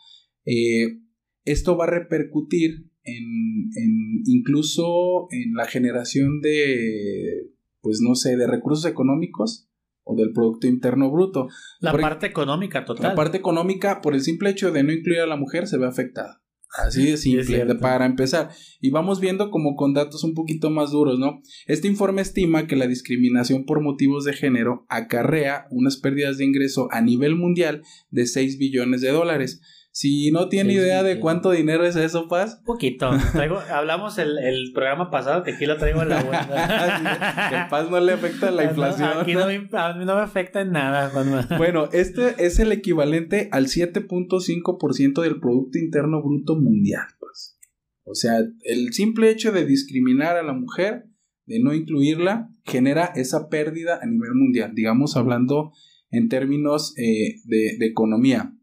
[0.45, 1.00] eh,
[1.43, 7.50] esto va a repercutir en, en incluso en la generación de,
[7.82, 9.70] pues no sé, de recursos económicos
[10.04, 11.48] o del Producto Interno Bruto.
[11.80, 13.04] La Por- parte económica total.
[13.10, 15.86] La parte económica, por el simple hecho de no incluir a la mujer, se ve
[15.88, 16.41] afectada.
[16.78, 18.50] Así de simple, de- para empezar.
[18.82, 21.41] Y vamos viendo como con datos un poquito más duros, ¿no?
[21.65, 26.89] Este informe estima que la discriminación por motivos de género acarrea unas pérdidas de ingreso
[26.91, 29.62] a nivel mundial de 6 billones de dólares.
[29.97, 33.10] Si no tiene idea de cuánto dinero es eso, Paz, Un poquito.
[33.33, 37.67] Traigo, hablamos el, el programa pasado que aquí lo traigo en la el bolsa.
[37.71, 39.10] Paz no le afecta la inflación.
[39.17, 41.47] Aquí no me, a mí no me afecta en nada, Juanma.
[41.57, 47.07] Bueno, este es el equivalente al 7.5% del Producto Interno Bruto Mundial.
[47.19, 47.57] Pues.
[48.03, 51.05] O sea, el simple hecho de discriminar a la mujer,
[51.47, 54.73] de no incluirla, genera esa pérdida a nivel mundial.
[54.75, 55.71] Digamos, hablando
[56.12, 58.53] en términos eh, de, de economía.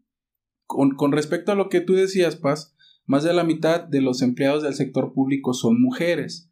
[0.66, 2.74] Con, con respecto a lo que tú decías, Paz,
[3.06, 6.50] más de la mitad de los empleados del sector público son mujeres.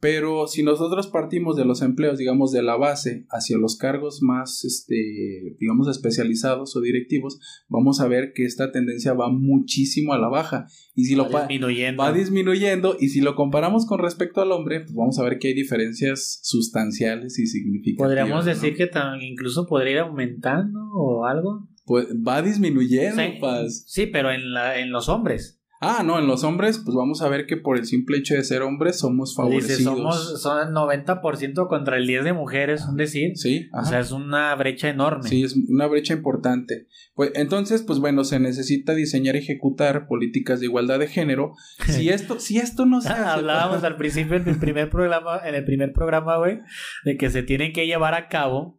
[0.00, 4.64] Pero si nosotros partimos de los empleos, digamos, de la base hacia los cargos más,
[4.64, 10.28] este, digamos, especializados o directivos, vamos a ver que esta tendencia va muchísimo a la
[10.28, 10.68] baja.
[10.94, 12.00] Y si lo Va pa- disminuyendo.
[12.00, 15.48] va disminuyendo, y si lo comparamos con respecto al hombre, pues vamos a ver que
[15.48, 18.06] hay diferencias sustanciales y significativas.
[18.06, 18.50] Podríamos ¿no?
[18.52, 18.88] decir que
[19.22, 21.66] incluso podría ir aumentando o algo.
[21.88, 23.84] Pues va disminuyendo, Sí, Paz.
[23.86, 25.58] sí, pero en, la, en los hombres.
[25.80, 28.42] Ah, no, en los hombres, pues vamos a ver que por el simple hecho de
[28.42, 29.78] ser hombres somos favorecidos.
[29.78, 33.36] Dice, somos son 90% contra el 10 de mujeres, un decir.
[33.36, 35.28] Sí, O sea, es una brecha enorme.
[35.28, 36.88] Sí, es una brecha importante.
[37.14, 41.52] Pues entonces, pues bueno, se necesita diseñar y ejecutar políticas de igualdad de género.
[41.86, 45.54] Si esto, si esto no se hace, Hablábamos al principio en el primer programa, en
[45.54, 46.58] el primer programa, güey,
[47.04, 48.77] de que se tienen que llevar a cabo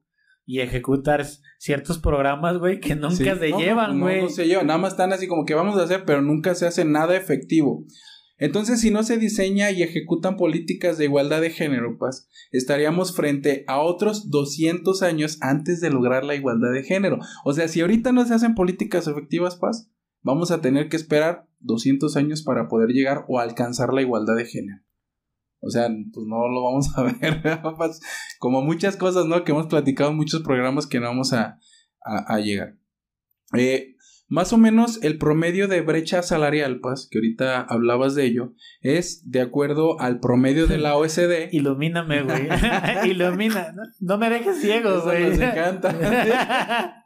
[0.51, 1.23] y ejecutar
[1.59, 3.23] ciertos programas, güey, que nunca Sí.
[3.23, 4.23] se No, llevan, no, güey.
[4.23, 6.65] No, se llevan, nada más están así como que vamos a hacer, pero nunca se
[6.65, 7.85] hace nada efectivo.
[8.39, 13.63] Entonces, si no se diseña y ejecutan políticas de igualdad de género, pues, estaríamos frente
[13.67, 17.19] a otros 200 años antes de lograr la igualdad de género.
[17.45, 19.91] O sea, si ahorita no se hacen políticas efectivas, Paz,
[20.23, 24.45] vamos a tener que esperar 200 años para poder llegar o alcanzar la igualdad de
[24.45, 24.81] género.
[25.61, 27.41] O sea, pues no lo vamos a ver,
[28.39, 29.43] como muchas cosas, ¿no?
[29.43, 31.59] Que hemos platicado en muchos programas que no vamos a,
[32.03, 32.75] a- a llegar.
[33.57, 33.95] Eh,
[34.31, 39.29] más o menos el promedio de brecha salarial, Paz, que ahorita hablabas de ello, es
[39.31, 41.49] de acuerdo al promedio de la OSD.
[41.51, 42.47] Ilumíname, güey.
[43.09, 43.71] Ilumina.
[43.73, 45.29] No, no me dejes ciego, güey.
[45.31, 46.98] nos encanta.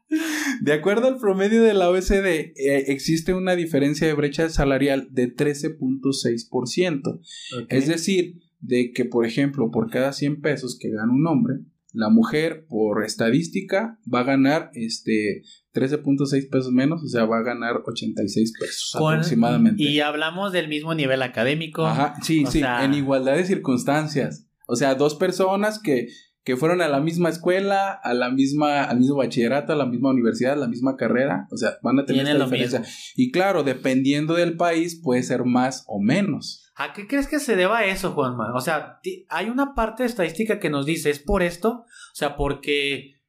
[0.62, 2.54] De acuerdo al promedio de la OSD, eh,
[2.88, 7.02] existe una diferencia de brecha salarial de 13.6%.
[7.08, 7.66] Ok.
[7.70, 11.56] Es decir, de que, por ejemplo, por cada 100 pesos que gana un hombre,
[11.92, 17.44] la mujer por estadística va a ganar este 13.6 pesos menos, o sea, va a
[17.44, 19.84] ganar 86 pesos Con- aproximadamente.
[19.84, 21.86] Y hablamos del mismo nivel académico.
[21.86, 24.48] Ajá, sí, sí, sea- en igualdad de circunstancias.
[24.68, 26.08] O sea, dos personas que,
[26.44, 30.10] que fueron a la misma escuela, a la misma, al mismo bachillerato, a la misma
[30.10, 32.80] universidad, a la misma carrera, o sea, van a tener esta diferencia.
[32.80, 32.96] mismo.
[33.16, 36.72] Y claro, dependiendo del país, puede ser más o menos.
[36.76, 38.54] ¿A qué crees que se deba eso, Juanma?
[38.56, 41.70] O sea, hay una parte de estadística que nos dice, ¿es por esto?
[41.70, 43.22] O sea, porque,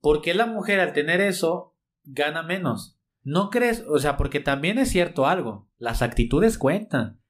[0.00, 2.98] porque la mujer al tener eso gana menos.
[3.22, 3.84] ¿No crees?
[3.88, 7.20] O sea, porque también es cierto algo, las actitudes cuentan.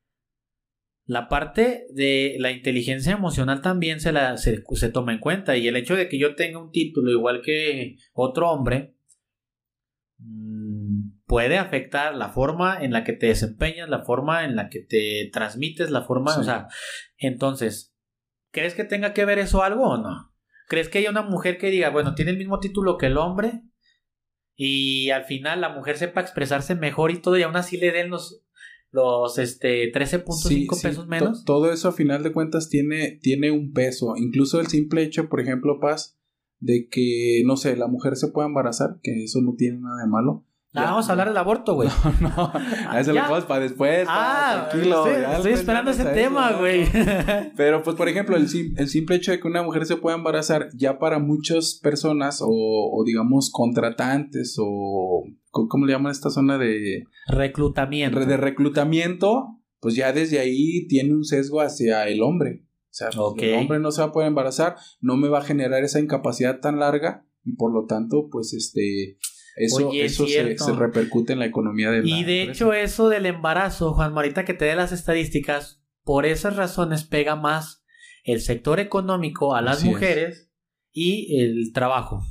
[1.08, 5.66] La parte de la inteligencia emocional también se, la, se, se toma en cuenta y
[5.66, 8.94] el hecho de que yo tenga un título igual que otro hombre
[10.18, 14.80] mm, puede afectar la forma en la que te desempeñas, la forma en la que
[14.80, 16.40] te transmites, la forma, Sí.
[16.40, 16.68] o sea,
[17.16, 17.96] entonces,
[18.50, 20.34] ¿crees que tenga que ver eso algo o no?
[20.68, 23.62] ¿Crees que haya una mujer que diga, bueno, tiene el mismo título que el hombre
[24.56, 28.10] y al final la mujer sepa expresarse mejor y todo y aún así le den
[28.10, 28.44] los
[28.90, 31.44] los este 13.5 Sí, pesos menos?
[31.44, 34.14] todo eso a final de cuentas tiene, tiene un peso.
[34.16, 36.18] Incluso el simple hecho, por ejemplo, Paz,
[36.60, 40.08] de que, no sé, la mujer se pueda embarazar, que eso no tiene nada de
[40.10, 40.44] malo.
[40.74, 41.88] Ah, vamos a hablar del aborto, güey.
[42.20, 42.52] no,
[42.88, 44.06] a eso lo dejamos para después.
[44.08, 46.58] Ah, tranquilo, estoy, ya estoy después esperando ese tema, ¿no?
[46.58, 46.86] güey.
[47.56, 50.68] Pero, pues, por ejemplo, el, el simple hecho de que una mujer se pueda embarazar,
[50.74, 55.24] ya para muchas personas, o, o digamos, contratantes, o.
[55.50, 58.20] ¿Cómo le llaman esta zona de, Reclutamiento.
[58.20, 59.58] de reclutamiento?
[59.80, 62.64] Pues ya desde ahí tiene un sesgo hacia el hombre.
[62.84, 63.42] O sea, pues, Ok.
[63.42, 66.60] el hombre no se va a poder embarazar, no me va a generar esa incapacidad
[66.60, 69.18] tan larga, y por lo tanto, pues, este.
[69.58, 72.52] Eso, Oye, es eso se, repercute en la economía de la Y de empresa.
[72.64, 77.36] hecho eso del embarazo, Juan Marita, que te dé las estadísticas, por esas razones pega
[77.36, 77.84] más
[78.24, 79.92] el sector económico a las Así es.
[79.94, 80.50] mujeres
[80.92, 82.22] y el trabajo.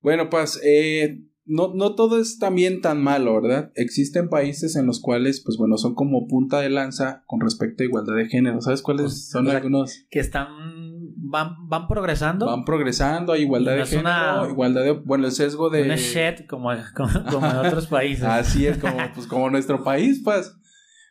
[0.00, 3.70] Bueno, pues eh, no, no todo es también tan malo, ¿verdad?
[3.74, 7.86] Existen países en los cuales, pues bueno, son como punta de lanza con respecto a
[7.86, 8.60] igualdad de género.
[8.60, 10.04] ¿Sabes cuáles Pues, son algunos?
[10.10, 10.81] Que están,
[11.32, 12.46] van, van progresando.
[12.46, 14.08] Van progresando, hay igualdad No de es género,
[14.42, 14.92] una- igualdad de...
[14.92, 15.86] Bueno, el sesgo de...
[15.86, 18.22] No es shit como, como, como en otros países.
[18.24, 20.54] Así es, como, pues, como nuestro país, pues.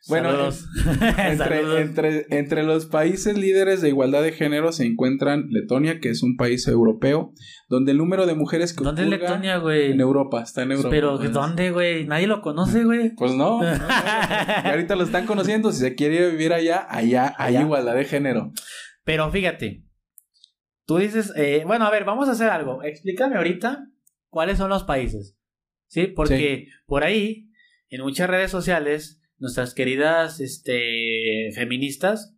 [0.07, 0.65] Bueno, Saludos.
[1.19, 1.79] Entre, Saludos.
[1.79, 6.37] entre, entre los países líderes de igualdad de género se encuentran Letonia, que es un
[6.37, 7.33] país europeo,
[7.69, 9.91] donde el número de mujeres que ¿Dónde es Letonia, güey?
[9.91, 10.89] En Europa, está en Europa.
[10.89, 11.31] Pero pues.
[11.31, 12.07] ¿dónde, güey?
[12.07, 13.13] Nadie lo conoce, güey.
[13.15, 13.85] Pues no, no, no, no.
[14.65, 15.71] Y ahorita lo están conociendo.
[15.71, 17.61] Si se quiere vivir allá, allá hay Allá.
[17.61, 18.51] igualdad de género.
[19.03, 19.83] Pero fíjate,
[20.93, 22.83] tú dices, eh, bueno, a ver, vamos a hacer algo.
[22.83, 23.87] Explícame ahorita
[24.29, 25.37] cuáles son los países.
[25.87, 26.07] ¿Sí?
[26.07, 27.49] Porque por ahí,
[27.89, 32.35] en muchas redes sociales, nuestras queridas este, feministas,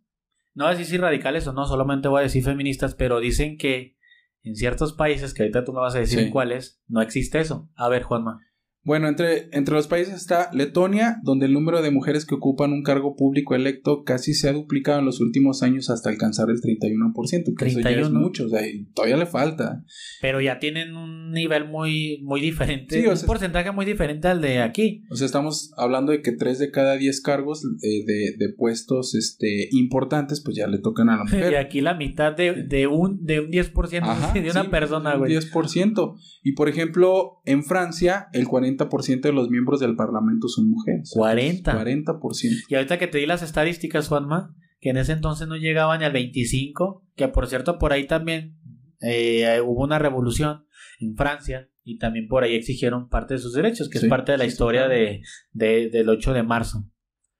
[0.54, 3.58] no voy a decir si radicales o no, solamente voy a decir feministas, pero dicen
[3.58, 3.96] que
[4.42, 6.30] en ciertos países, que ahorita tú me vas a decir Sí.
[6.30, 7.70] cuáles, no existe eso.
[7.76, 8.40] A ver, Juanma.
[8.84, 12.82] Bueno, entre, entre los países está Letonia, donde el número de mujeres que ocupan un
[12.82, 17.56] cargo público electo casi se ha duplicado en los últimos años hasta alcanzar el 31%,
[17.56, 18.20] que eso ya es 31.
[18.20, 18.60] mucho, o sea,
[18.94, 19.82] todavía le falta.
[20.20, 24.42] Pero ya tienen un nivel muy, muy diferente, Sí, o un porcentaje muy diferente al
[24.42, 25.02] de aquí.
[25.10, 29.14] O sea, estamos hablando de que 3 de cada 10 cargos eh, de, de puestos
[29.14, 31.52] este, importantes, pues ya le tocan a la mujer.
[31.52, 35.14] Y aquí la mitad de, de un, de un 10% Ajá, de una sí, persona,
[35.14, 35.32] un güey.
[35.32, 36.16] 10%.
[36.42, 41.10] Y por ejemplo, en Francia, el 40% de los miembros del parlamento son mujeres.
[41.14, 41.72] 40.
[41.84, 42.64] 40%.
[42.68, 46.12] Y ahorita que te di las estadísticas, Juanma, que en ese entonces no llegaban al
[46.12, 48.58] 25, que por cierto por ahí también
[49.00, 50.66] eh, hubo una revolución
[51.00, 54.32] en Francia y también por ahí exigieron parte de sus derechos, que Sí, es parte
[54.32, 56.88] de la sí, historia sí, de, de- del 8 de marzo.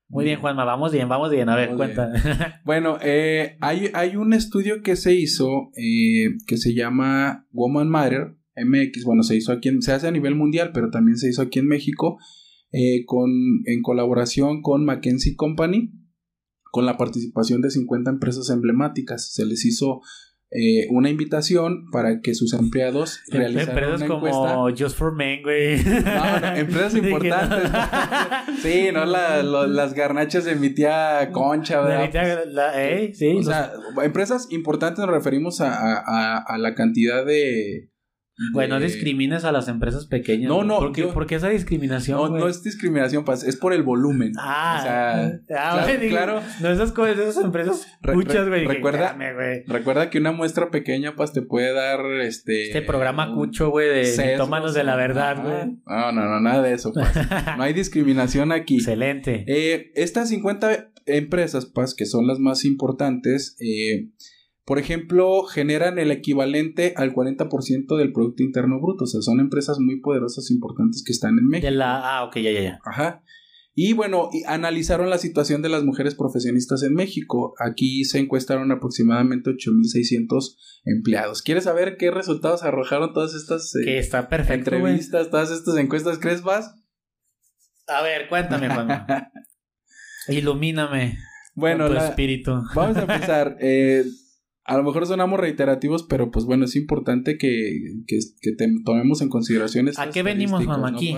[0.07, 1.49] Muy bien, Juanma, vamos bien, vamos bien.
[1.49, 2.13] A ver, Vamos cuenta.
[2.65, 8.37] Bueno, eh, hay, hay un estudio que se hizo eh, que se llama Woman Matter
[8.57, 9.05] MX.
[9.05, 11.59] Bueno, se hizo aquí, en- se hace a nivel mundial, pero también se hizo aquí
[11.59, 12.19] en México
[12.73, 13.31] eh, con,
[13.67, 15.93] en colaboración con McKinsey Company,
[16.73, 19.33] con la participación de 50 empresas emblemáticas.
[19.33, 20.01] Se les hizo
[20.51, 24.85] eh, una invitación para que sus empleados realizaran Empresas una como encuesta.
[24.85, 25.83] Just for Men, güey.
[25.85, 27.71] No, no, empresas importantes.
[28.63, 32.45] Sí, no La- lo- las garnachas de mi tía Concha, La ¿verdad?
[32.47, 36.75] la- eh, sí, O los- sea, empresas importantes nos referimos a, a- a- a la
[36.75, 37.91] cantidad de...
[38.53, 40.49] Güey, no de- discrimines a las empresas pequeñas.
[40.49, 42.33] No, no, ¿Por qué, yo- por qué esa discriminación?
[42.33, 44.33] No, no es discriminación, Paz, es por el volumen.
[44.39, 46.41] Ah, o sea, ah, claro, claro.
[46.61, 48.77] No esas cosas, esas empresas Re- muchas, re- güey.
[48.77, 49.17] recuerda-.
[49.69, 52.65] Recuerda que una muestra pequeña, Paz, te puede dar este...
[52.67, 55.77] Este programa un- cucho, güey, de sesgos, tómanos de la verdad, güey.
[55.87, 57.13] No, no, no, nada de eso, Paz.
[57.57, 58.77] No hay discriminación aquí.
[58.77, 59.45] Excelente.
[59.47, 64.09] Eh, estas 50 empresas, Paz, que son las más importantes, eh,
[64.65, 69.05] por ejemplo, generan el equivalente al 40% del Producto Interno Bruto.
[69.05, 71.67] O sea, son empresas muy poderosas e importantes que están en México.
[71.71, 72.19] De la.
[72.19, 72.79] Ah, ok, ya, ya, ya.
[72.85, 73.23] Ajá.
[73.77, 77.55] Y bueno, y analizaron la situación de las mujeres profesionistas en México.
[77.59, 81.43] Aquí se encuestaron aproximadamente 8.600 empleados.
[81.43, 84.77] ¿Quieres saber qué resultados arrojaron todas estas eh, Que está perfecto.
[84.77, 86.19] entrevistas, todas estas encuestas?
[86.21, 86.43] ¿Crees?
[86.47, 88.89] A ver, cuéntame, Juan.
[90.29, 91.19] Ilumíname.
[91.55, 92.53] Bueno, con tu la- espíritu.
[92.75, 93.57] vamos a empezar.
[93.61, 94.05] Eh,
[94.65, 99.21] a lo mejor sonamos reiterativos, pero pues bueno, es importante que, que, que te- tomemos
[99.23, 101.15] en consideración ¿A qué venimos, mamá, ¿no, aquí?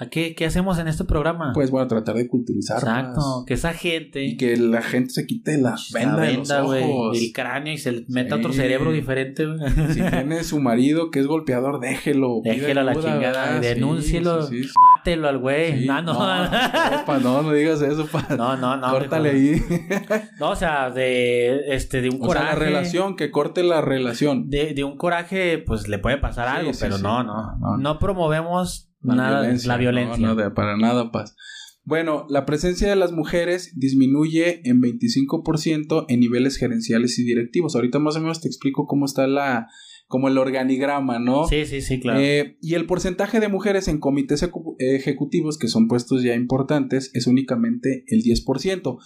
[0.00, 1.52] ¿A qué, qué hacemos en este programa?
[1.52, 2.78] Pues bueno, tratar de culturizar.
[2.78, 3.44] Exacto.
[3.46, 4.24] Que esa gente.
[4.24, 6.82] Y que la gente se quite la venda, la de los venda, güey.
[6.84, 7.18] ojos.
[7.18, 8.40] El cráneo y se meta Sí.
[8.40, 9.58] otro cerebro diferente, güey.
[9.92, 12.40] Si tiene su marido que es golpeador, déjelo.
[12.42, 13.54] Déjelo a la ayuda, chingada.
[13.60, 14.42] Sí, denúncielo.
[14.46, 14.62] sí.
[14.96, 15.86] Mátelo al güey.
[15.88, 16.14] Ah, no.
[16.14, 18.26] no, no, pa, no, no digas eso, pa.
[18.36, 18.90] No, no, no.
[18.90, 19.62] Córtale ahí.
[20.38, 22.46] No, o sea, de este, de un O sea, coraje.
[22.48, 24.48] la relación, que corte la relación.
[24.48, 27.76] De, de un coraje, pues le puede pasar algo, pero no, no, No, no.
[27.76, 27.98] no.
[29.00, 30.26] Promovemos nada la violencia.
[30.26, 31.34] No, no, para nada, paz.
[31.84, 37.74] Bueno, la presencia de las mujeres disminuye en 25% en niveles gerenciales y directivos.
[37.74, 39.66] Ahorita más o menos te explico cómo está la,
[40.06, 41.46] como el organigrama, ¿no?
[41.46, 42.20] Sí, sí, sí, claro.
[42.20, 47.10] Eh, y el porcentaje de mujeres en comités ecu- ejecutivos, que son puestos ya importantes,
[47.14, 48.98] es únicamente el 10%.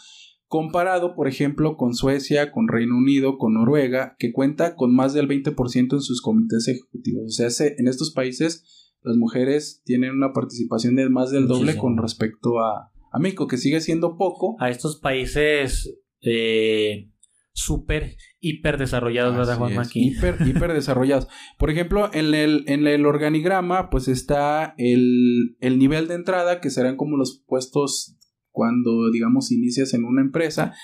[0.47, 5.27] Comparado, por ejemplo, con Suecia, con Reino Unido, con Noruega, que cuenta con más del
[5.29, 7.25] 20% en sus comités ejecutivos.
[7.27, 11.73] O sea, se- en estos países las mujeres tienen una participación de más del doble
[11.75, 11.83] Muchísimo.
[11.83, 14.57] con respecto a, a México, que sigue siendo poco.
[14.59, 17.11] a estos países eh,
[17.53, 20.09] súper, hiper desarrollados, ¿verdad, Juan Maki?
[20.09, 21.29] Hiper, hiper desarrollados.
[21.59, 26.71] Por ejemplo, en el, en el organigrama, pues está el, el nivel de entrada, que
[26.71, 28.17] serán como los puestos
[28.51, 30.75] cuando, digamos, inicias en una empresa.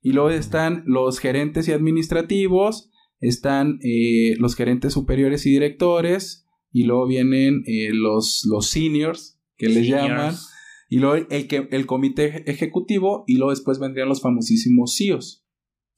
[0.00, 2.90] Y luego están los gerentes y administrativos,
[3.20, 9.66] están eh, los gerentes superiores y directores, y luego vienen eh, los, los seniors, que
[9.66, 10.08] les Seniors.
[10.08, 10.34] llaman,
[10.88, 15.44] y luego el, que, el comité ejecutivo, y luego después vendrían los famosísimos CEOs.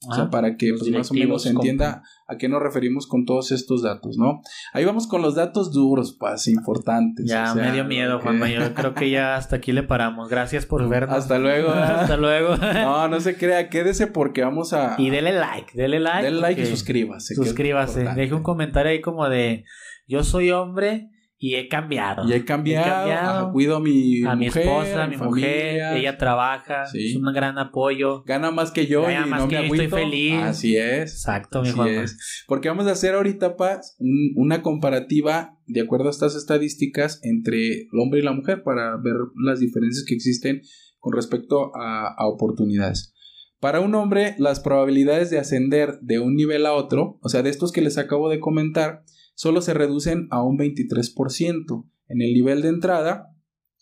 [0.09, 3.05] O sea, Ah, para que pues, más o menos se entienda a qué nos referimos
[3.05, 4.41] con todos estos datos, ¿no?
[4.73, 7.27] Ahí vamos con los datos duros, pues, importantes.
[7.29, 8.49] Ya o sea, me dio miedo, que- Juanma.
[8.49, 10.27] Yo creo que ya hasta aquí le paramos.
[10.27, 11.15] Gracias por vernos.
[11.15, 11.69] Hasta luego.
[11.71, 12.55] hasta luego.
[12.73, 14.95] No, no se crea, quédese porque vamos a...
[14.97, 16.23] y dele like, dele like.
[16.25, 17.35] Denle like y suscríbase.
[17.35, 18.03] que Suscríbase.
[18.15, 19.65] Deje un comentario ahí como de
[20.07, 21.09] yo soy hombre
[21.43, 22.27] y he cambiado.
[22.29, 25.15] Y he cambiado, He cambiado ajá, cuido a mi a mi mujer, esposa, a mi
[25.15, 25.47] familia,
[25.89, 27.09] mujer, ella trabaja, Sí.
[27.09, 28.21] es un gran apoyo.
[28.27, 30.33] Gana más que yo Gana y más no que me yo estoy feliz.
[30.35, 31.11] Así es.
[31.13, 32.43] Exacto, mi es.
[32.47, 37.71] Porque vamos a hacer ahorita, Paz, un- una comparativa de acuerdo a estas estadísticas entre
[37.91, 40.61] el hombre y la mujer para ver las diferencias que existen
[40.99, 43.15] con respecto a, a oportunidades.
[43.59, 47.49] Para un hombre, las probabilidades de ascender de un nivel a otro, o sea, de
[47.49, 49.03] estos que les acabo de comentar,
[49.41, 53.35] solo se reducen a un 23% en el nivel de entrada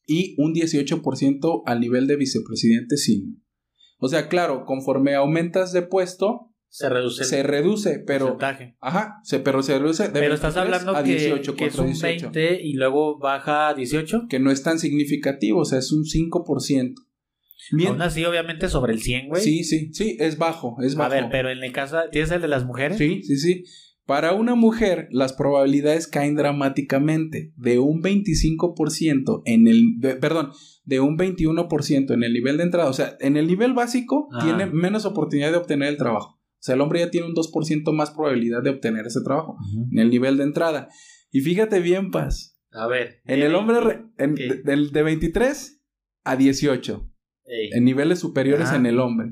[0.08, 3.36] y un 18% al nivel de vicepresidente senior.
[3.98, 8.78] O sea, claro, conforme aumentas de puesto, Se reduce se reduce, pero porcentaje.
[8.80, 11.76] ajá, se, pero se reduce de Pero estás 23 hablando a que, 18 que es
[11.76, 14.28] contra un 18, 20 y luego baja a 18.
[14.30, 16.94] que no es tan significativo, o sea, es un 5%.
[17.74, 17.90] Bien.
[17.90, 19.44] Aún así, obviamente, sobre el 100, güey.
[19.44, 21.12] Sí, sí, sí, es bajo, es A bajo.
[21.12, 22.98] ver, pero en el caso, ¿tienes el de las mujeres?
[22.98, 23.66] Sí, sí, sí.
[24.10, 30.50] Para una mujer, las probabilidades caen dramáticamente de un 25% en el, de- perdón,
[30.84, 32.90] de un 21% en el nivel de entrada.
[32.90, 34.44] O sea, en el nivel básico Ah.
[34.44, 36.40] tiene menos oportunidad de obtener el trabajo.
[36.42, 39.58] O sea, el hombre ya tiene un 2% más probabilidad de obtener ese trabajo
[39.92, 40.90] en el nivel de entrada.
[41.32, 42.60] Y fíjate bien, Paz.
[42.72, 43.22] A ver.
[43.26, 44.56] En el hombre re- en- ¿Qué?
[44.66, 45.82] de, de 23
[46.26, 47.10] a 18,
[47.46, 47.70] Ey.
[47.74, 48.76] en niveles superiores Ah.
[48.76, 49.28] en el hombre.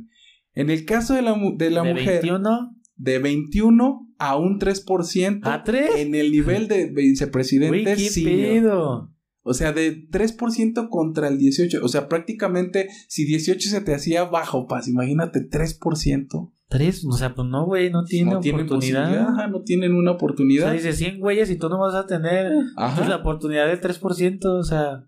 [0.53, 5.39] En el caso de la, de la de mujer, 21 de 21 a un 3%
[5.43, 5.91] a 3.
[5.97, 9.13] en el nivel de vicepresidente qué pedo.
[9.43, 11.79] O sea, de 3% contra el 18.
[11.83, 16.51] O sea, prácticamente si 18 se te hacía bajo, Paz, imagínate 3%.
[16.69, 19.29] 3, o sea, pues no, güey, no tiene no tienen oportunidad.
[19.29, 20.63] ajá, no tienen una O oportunidad.
[20.65, 22.51] sea, dice 100 güeyes y tú no vas a tener
[22.97, 25.05] pues, la oportunidad de 3%, o sea,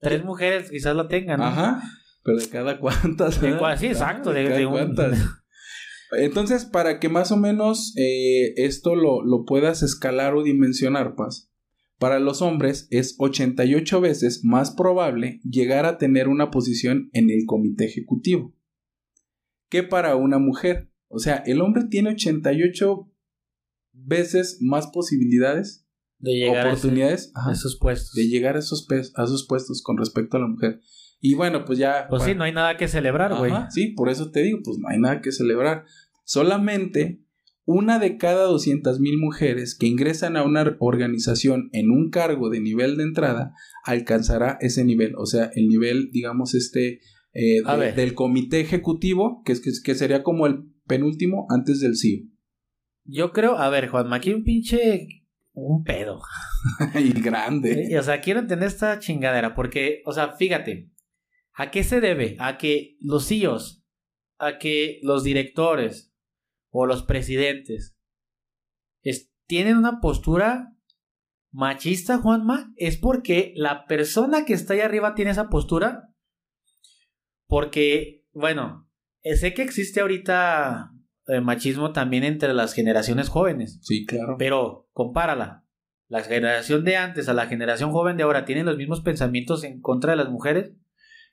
[0.00, 1.46] tres mujeres quizás la tengan, ¿no?
[1.46, 1.82] Ajá.
[2.22, 3.40] Pero de cada cuántas.
[3.40, 5.18] De sí, exacto, de- cada de un- cuántas.
[6.18, 11.50] Entonces, para que más o menos eh, esto lo, lo puedas escalar o dimensionar, Paz,
[11.98, 17.44] para los hombres es 88 veces más probable llegar a tener una posición en el
[17.46, 18.54] comité ejecutivo
[19.68, 20.90] que para una mujer.
[21.08, 23.08] O sea, el hombre tiene 88
[23.92, 25.86] veces más posibilidades,
[26.18, 28.12] De llegar a, ese- oportunidades a esos puestos.
[28.14, 30.80] de llegar a esos, a esos puestos con respecto a la mujer.
[31.20, 32.06] Y bueno, pues ya...
[32.08, 33.52] Pues sí, no hay nada que celebrar, güey.
[33.70, 35.84] Sí, por eso te digo, pues no hay nada que celebrar.
[36.24, 37.20] Solamente
[37.66, 42.60] una de cada 200 mil mujeres que ingresan a una organización en un cargo de
[42.60, 43.52] nivel de entrada
[43.84, 47.00] alcanzará ese nivel, o sea, el nivel, digamos, este,
[47.34, 47.94] eh, A de- ver.
[47.94, 52.26] del comité ejecutivo, que, que, que sería como el penúltimo antes del CEO.
[53.04, 55.06] Yo creo, a ver, Juanma, aquí un pinche.
[55.52, 56.20] Un pedo.
[56.98, 57.88] y grande.
[57.92, 60.89] Eh, O sea, quiero entender esta chingadera porque, o sea, fíjate,
[61.60, 62.36] ¿a qué se debe?
[62.38, 63.84] A que los CEOs,
[64.38, 66.12] a que los directores
[66.70, 67.96] o los presidentes
[69.02, 70.74] es- tienen una postura
[71.52, 76.14] machista, Juanma, es porque la persona que está ahí arriba tiene esa postura.
[77.46, 78.88] Porque, bueno,
[79.22, 80.92] eh, sé que existe ahorita
[81.26, 83.78] eh, machismo también entre las generaciones jóvenes.
[83.82, 84.36] Sí, claro.
[84.38, 85.66] Pero compárala.
[86.08, 89.80] La generación de antes a la generación joven de ahora tienen los mismos pensamientos en
[89.80, 90.72] contra de las mujeres.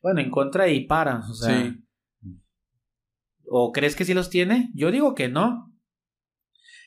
[0.02, 1.22] Bueno, en contra y paran.
[1.22, 1.84] O sea, Sí.
[3.50, 4.70] ¿O crees que sí los tiene?
[4.74, 5.74] Yo digo que no.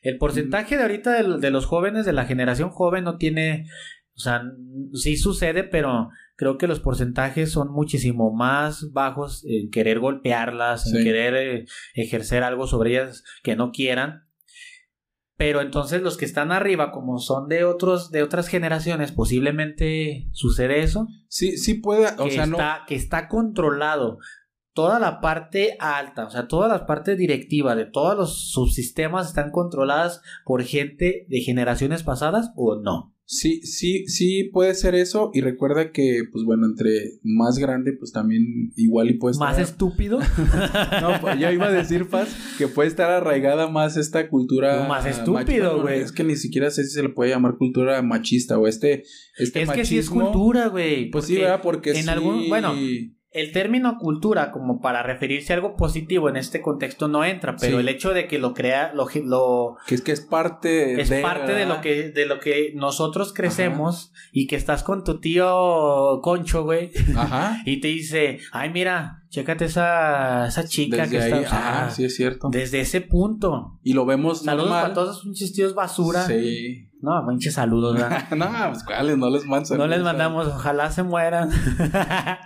[0.03, 3.67] El porcentaje de ahorita de, los jóvenes de la generación joven no tiene.
[4.15, 4.43] O sea,
[4.93, 10.99] sí sucede, pero creo que los porcentajes son muchísimo más bajos en querer golpearlas, en
[10.99, 11.05] Sí.
[11.05, 14.25] querer eh, ejercer algo sobre ellas que no quieran.
[15.41, 20.83] Pero entonces los que están arriba, como son de otros, de otras generaciones, posiblemente sucede
[20.83, 21.07] eso.
[21.29, 22.59] Sí, sí puede, o que, sea, no.
[22.59, 24.19] está, que está controlado
[24.75, 29.51] toda la parte alta, o sea, todas las partes directivas de todos los subsistemas están
[29.51, 33.15] controladas por gente de generaciones pasadas o no.
[33.33, 35.31] Sí, sí, sí puede ser eso.
[35.33, 39.49] Y recuerda que, pues bueno, entre más grande, pues también igual y puede estar.
[39.51, 40.19] Más estúpido.
[41.01, 42.29] No, pues, yo iba a decir, Paz,
[42.59, 44.83] que puede estar arraigada más esta cultura.
[44.83, 46.01] No, más estúpido, güey.
[46.01, 49.05] Es que ni siquiera sé si se le puede llamar cultura machista o este.
[49.39, 51.09] este es que sí es cultura, güey.
[51.11, 51.61] Pues sí, ¿verdad?
[51.63, 52.75] Porque en sí- algún- bueno,
[53.33, 57.77] El término cultura, como para referirse a algo positivo en este contexto, no entra, pero
[57.77, 57.81] Sí.
[57.81, 61.23] el hecho de que lo crea, lo, lo, Que es que es parte es de.
[61.23, 66.21] parte de lo que de lo que nosotros crecemos y que estás con tu tío
[66.23, 67.59] Concho, güey, Ajá.
[67.67, 71.45] y te dice, "Ay, mira, chécate esa esa chica Desde que ahí.
[71.45, 72.49] está, Ajá, sí, es cierto.
[72.51, 74.83] desde ese punto." Y lo vemos Saludos normal.
[74.83, 76.27] para todos esos tíos basura.
[76.27, 76.89] Sí.
[77.03, 78.29] No, pinches saludos, ¿verdad?
[78.37, 79.79] no, pues cuáles, no les mandan.
[79.79, 81.49] No les mandamos, ojalá se mueran.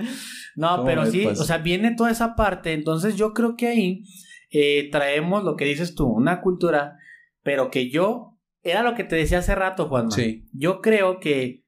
[0.57, 1.41] no, ¿Cómo pero sí, pues?
[1.41, 2.73] o sea, viene toda esa parte.
[2.73, 4.05] Entonces yo creo que ahí
[4.51, 6.97] eh, traemos lo que dices tú, una cultura,
[7.43, 10.11] pero que yo, era lo que te decía hace rato, Juan.
[10.11, 10.47] Sí.
[10.53, 11.65] Yo creo que,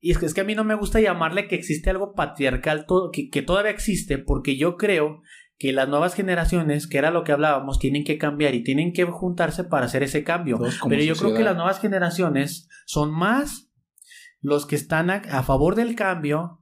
[0.00, 2.86] y es que, es que a mí no me gusta llamarle que existe algo patriarcal,
[2.86, 5.22] todo, que, que todavía existe, porque yo creo
[5.58, 9.04] que las nuevas generaciones, que era lo que hablábamos, tienen que cambiar y tienen que
[9.04, 10.58] juntarse para hacer ese cambio.
[10.88, 13.68] Pero yo creo que las nuevas generaciones son más
[14.40, 16.60] los que están a, a favor del cambio,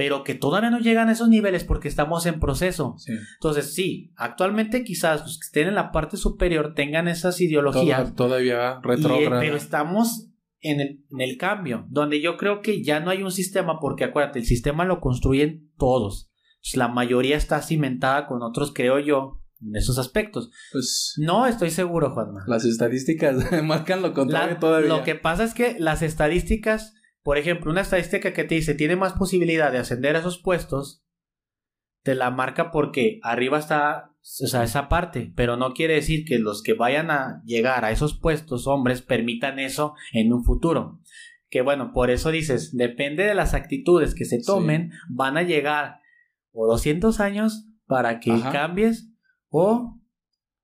[0.00, 2.94] pero que todavía no llegan a esos niveles porque estamos en proceso.
[2.96, 3.12] Sí.
[3.34, 8.14] Entonces, sí, actualmente quizás los que estén en la parte superior tengan esas ideologías, Toda-
[8.14, 9.40] todavía eh, retrógrada.
[9.42, 10.28] pero estamos
[10.62, 14.04] en el, en el cambio, donde yo creo que ya no hay un sistema, porque
[14.04, 16.30] acuérdate, el sistema lo construyen todos.
[16.72, 20.50] La mayoría está cimentada con otros, creo yo, en esos aspectos.
[20.72, 22.44] Pues No estoy seguro, Juanma.
[22.46, 24.88] las estadísticas marcan lo contrario La- todavía.
[24.88, 28.96] Lo que pasa es que las estadísticas, por ejemplo, una estadística que te dice tiene
[28.96, 31.04] más posibilidad de ascender a esos puestos,
[32.02, 34.12] te la marca porque arriba está,
[34.42, 37.90] o sea, esa parte, pero no quiere decir que los que vayan a llegar a
[37.90, 41.00] esos puestos, hombres, permitan eso en un futuro.
[41.50, 46.00] Que bueno, por eso dices, depende de las actitudes que se tomen, van a llegar
[46.52, 48.52] o 200 años para que Ajá.
[48.52, 49.12] cambies
[49.48, 49.99] o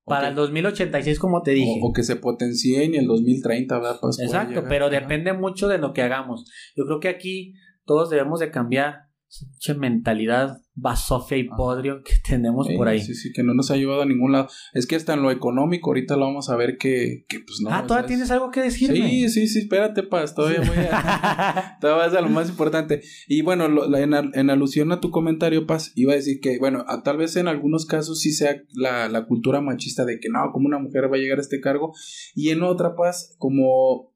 [0.07, 0.29] para Ok.
[0.29, 1.79] el 2086 como te dije.
[1.83, 3.97] O, o que se potencie en el 2030, ¿verdad?
[4.01, 6.45] Pues Exacto, pero depende mucho de lo que hagamos.
[6.75, 7.53] Yo creo que aquí
[7.85, 13.01] todos debemos de cambiar esa mentalidad basofia y podrio que tenemos Sí, por ahí.
[13.01, 14.47] Sí, sí, que no nos ha llevado a ningún lado.
[14.73, 17.69] Es que hasta en lo económico, ahorita lo vamos a ver que, que pues no.
[17.71, 18.95] ah, ¿todavía tienes algo que decirme?
[19.09, 21.77] Sí, sí, sí, espérate, Paz, todavía voy a...
[21.81, 23.01] todavía a lo más importante.
[23.27, 26.39] Y bueno, lo- la- en, al- en alusión a tu comentario, Paz, iba a decir
[26.39, 30.19] que, bueno, a- tal vez en algunos casos sí sea la, la cultura machista de
[30.19, 31.91] que no, como una mujer va a llegar a este cargo,
[32.33, 34.13] y en otra, Paz, como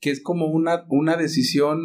[0.00, 1.80] que es como una, una decisión,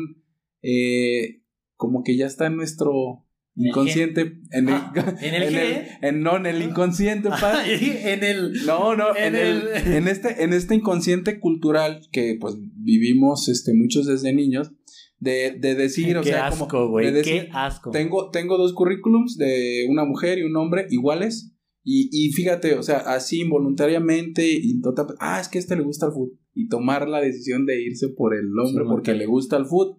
[0.62, 1.42] eh,
[1.78, 3.24] como que ya está en nuestro
[3.56, 4.22] ¿En el inconsciente,
[4.52, 5.88] en el, Ah, ¿en el qué?
[6.02, 7.66] en- no, en el inconsciente, Paz.
[7.68, 13.48] en el No, no, en, el, en este, en este inconsciente cultural que pues vivimos
[13.50, 14.74] este muchos desde niños,
[15.20, 17.90] de, de decir, o qué sea, asco, como güey, de decir, qué asco.
[17.90, 21.54] tengo, tengo dos currículums de una mujer y un hombre iguales,
[21.84, 25.82] y, y fíjate, o sea, así involuntariamente, y total, ah, es que a este le
[25.84, 29.26] gusta el fútbol, y tomar la decisión de irse por el hombre Sí, porque le
[29.26, 29.98] gusta el fútbol,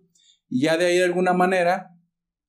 [0.48, 1.90] y ya de ahí de alguna manera,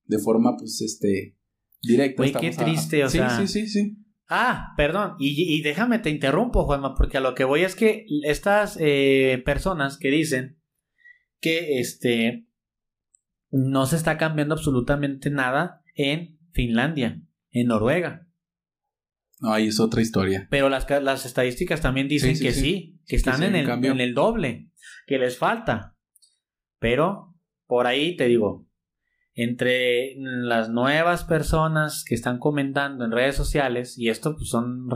[0.05, 1.37] de forma pues este
[1.81, 2.23] directa.
[2.23, 3.95] Güey, qué a- triste, o sí, sea, sí, sí, sí.
[4.31, 8.05] Ah, perdón, y, y déjame te interrumpo, Juanma, porque a lo que voy es que
[8.23, 10.61] estas eh, personas que dicen
[11.41, 12.45] que este
[13.49, 18.27] no se está cambiando absolutamente nada en Finlandia, en Noruega.
[19.39, 20.47] No, ahí es otra historia.
[20.51, 22.61] Pero las, las estadísticas también dicen Sí, sí, que sí.
[22.61, 24.69] sí, que están en, el, en el doble,
[25.07, 25.95] que les falta.
[26.77, 27.28] Pero
[27.69, 28.67] por ahí te digo,
[29.35, 34.89] entre las nuevas personas que están comentando en redes sociales, y esto pues, son,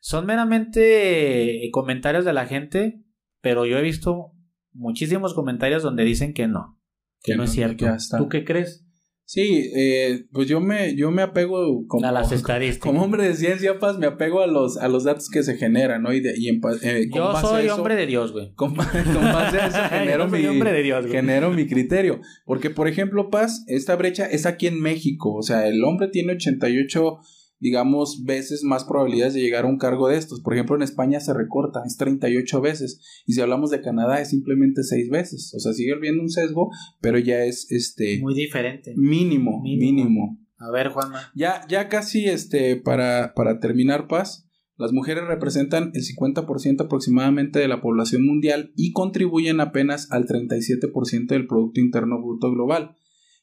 [0.00, 3.02] son meramente comentarios de la gente,
[3.40, 4.32] pero yo he visto
[4.72, 6.78] muchísimos comentarios donde dicen que no,
[7.22, 7.86] que Que no, es no, cierto.
[8.18, 8.86] ¿Tú qué crees?
[9.32, 12.84] Sí, eh, pues yo me, yo me apego como, a las estadísticas.
[12.84, 16.02] como hombre de ciencia, Paz, me apego a los, a los datos que se generan,
[16.02, 16.12] ¿no?
[16.12, 18.52] Y, de, y en, eh, con yo base soy eso- hombre de Dios, güey.
[18.56, 22.20] Con, con base a eso genero, mi, hombre de Dios, genero mi criterio.
[22.44, 25.32] Porque, por ejemplo, Paz, esta brecha es aquí en México.
[25.32, 27.18] O sea, el hombre tiene 88,
[27.60, 30.40] digamos, veces más probabilidades de llegar a un cargo de estos.
[30.40, 33.00] Por ejemplo, en España se recorta, es 38 veces.
[33.26, 35.52] Y si hablamos de Canadá, es simplemente 6 veces.
[35.54, 38.94] O sea, sigue habiendo un sesgo, pero ya es este Muy diferente.
[38.96, 40.02] mínimo, Mínimo.
[40.02, 40.38] mínimo.
[40.58, 41.30] A ver, Juanma.
[41.34, 44.46] Ya, ya casi este, para, para terminar, Paz,
[44.76, 51.26] las mujeres representan el 50% aproximadamente de la población mundial y contribuyen apenas al 37%
[51.28, 52.96] del Producto Interno Bruto Global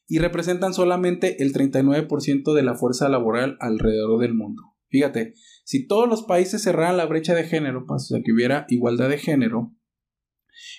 [0.08, 4.62] y representan solamente el 39% de la fuerza laboral alrededor del mundo.
[4.88, 5.34] Fíjate,
[5.64, 9.10] si todos los países cerraran la brecha de género, Paz, o sea, que hubiera igualdad
[9.10, 9.74] de género,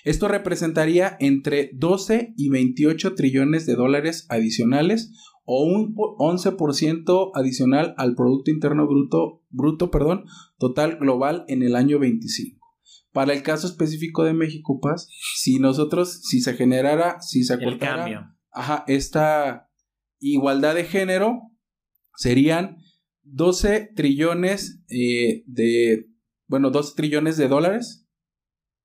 [0.04, 5.12] esto representaría entre 12 y 28 trillones de dólares adicionales
[5.44, 10.24] o un po- 11% adicional al Producto Interno Bruto, bruto perdón,
[10.58, 12.58] total global en el año 25.
[13.12, 17.96] Para el caso específico de México, Paz, si nosotros, si se generara, si se acortara
[18.04, 18.20] cambio.
[18.52, 19.68] Ajá, esta
[20.18, 21.40] igualdad de género,
[22.16, 22.76] serían
[23.22, 26.06] 12 trillones eh, de,
[26.46, 28.06] bueno, 12 trillones de dólares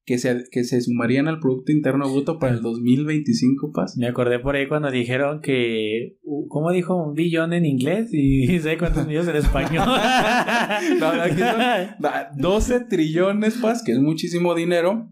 [0.05, 3.97] que se, que se sumarían al Producto Interno Bruto para el 2025, Paz.
[3.97, 6.17] Me acordé por ahí cuando dijeron que.
[6.47, 6.95] ¿Cómo dijo?
[6.95, 9.87] Un billón en inglés y ¿sabes cuántos millones en español?
[10.99, 15.09] No, no, aquí son- Da 12 trillones, Paz, que es muchísimo dinero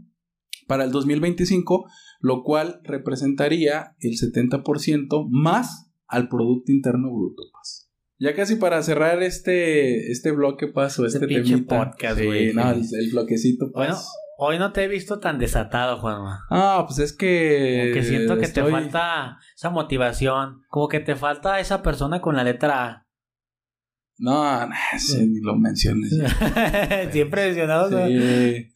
[0.68, 1.86] para el 2025,
[2.24, 7.92] lo cual representaría el 70% más al Producto Interno Bruto, Paz.
[8.18, 11.78] Ya casi para cerrar este, este bloque, Paz, o Ese este pinche temita.
[11.92, 12.54] podcast, Sí, güey.
[12.54, 13.74] no, el, el bloquecito, Paz.
[13.88, 13.98] Bueno,
[14.38, 16.46] hoy no te he visto tan desatado, Juanma.
[16.50, 17.90] Ah, pues es que...
[17.92, 20.62] Como que siento que te falta esa motivación.
[20.70, 23.08] Como que te falta esa persona con la letra A.
[24.18, 26.12] No, no, sí, ni lo menciones.
[27.12, 27.90] Siempre mencionado.
[27.90, 28.08] ¿no?
[28.08, 28.70] Sí.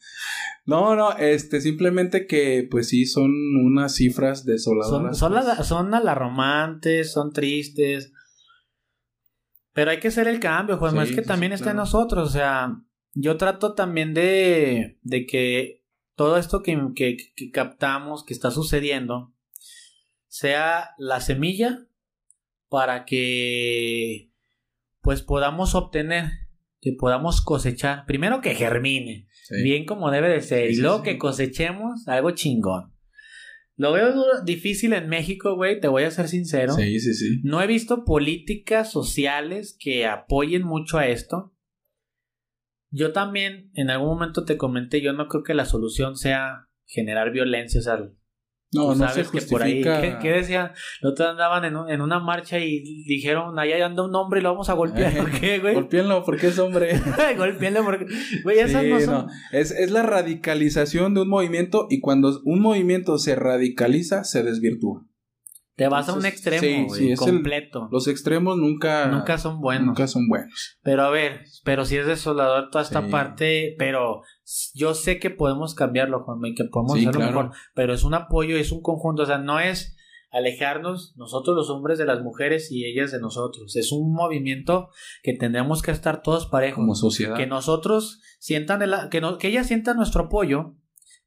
[0.68, 5.18] No, no, este, simplemente que, pues sí, son unas cifras Son, desoladoras.
[5.18, 5.46] son, pues.
[5.46, 8.12] la- son alarmantes, son tristes.
[9.74, 11.04] Pero hay que hacer el cambio, Juanma.
[11.06, 12.28] Sí, es que sí, también sí, está en nosotros.
[12.28, 12.82] O sea,
[13.14, 19.34] yo trato también de, de que todo esto que, que, que captamos, que está sucediendo,
[20.28, 21.88] sea la semilla
[22.70, 24.34] para que
[25.02, 26.26] pues podamos obtener,
[26.82, 28.06] que podamos cosechar.
[28.06, 29.64] Primero que germine Sí.
[29.64, 30.70] bien como debe de ser.
[30.70, 31.04] Y sí, luego sí.
[31.04, 32.94] que cosechemos algo chingón.
[33.78, 36.74] Lo veo difícil en México, güey, te voy a ser sincero.
[36.74, 37.42] Sí, sí, sí.
[37.44, 41.54] No he visto políticas sociales que apoyen mucho a esto.
[42.90, 47.32] Yo también, en algún momento te comenté, yo no creo que la solución sea generar
[47.32, 48.00] violencia, o sea,
[48.74, 50.20] No, no se sabes que por ahí, justifica.
[50.20, 50.72] ¿qué, decían?
[51.02, 54.44] Los otros andaban en, un- en una marcha y dijeron, allá anda un hombre y
[54.44, 55.74] lo vamos a golpear, Eh, ¿por qué, güey?
[55.74, 57.00] Golpéenlo porque es hombre.
[57.38, 58.06] Golpeenlo porque,
[58.44, 59.14] güey, esas Sí, no son...
[59.14, 59.28] no.
[59.54, 65.06] Es, es la radicalización de un movimiento y cuando un movimiento se radicaliza, se desvirtúa.
[65.78, 67.88] Te vas a un extremo, sí, el- completo.
[67.92, 69.86] Los extremos nunca, Nunca son buenos.
[69.86, 70.78] nunca son buenos.
[70.82, 73.12] Pero a ver, pero si es desolador toda esta Sí.
[73.12, 74.24] parte, pero
[74.74, 77.42] yo sé que podemos cambiarlo, Juanma, y que podemos Sí, hacerlo claro.
[77.44, 77.58] mejor.
[77.76, 79.96] Pero es un apoyo, es un conjunto, o sea, no es
[80.32, 83.76] alejarnos nosotros los hombres de las mujeres y ellas de nosotros.
[83.76, 84.90] Es un movimiento
[85.24, 86.76] que tendremos que estar todos parejos.
[86.76, 87.36] Como sociedad.
[87.36, 90.76] que nosotros sientan el, que, no- que ellas sientan nuestro apoyo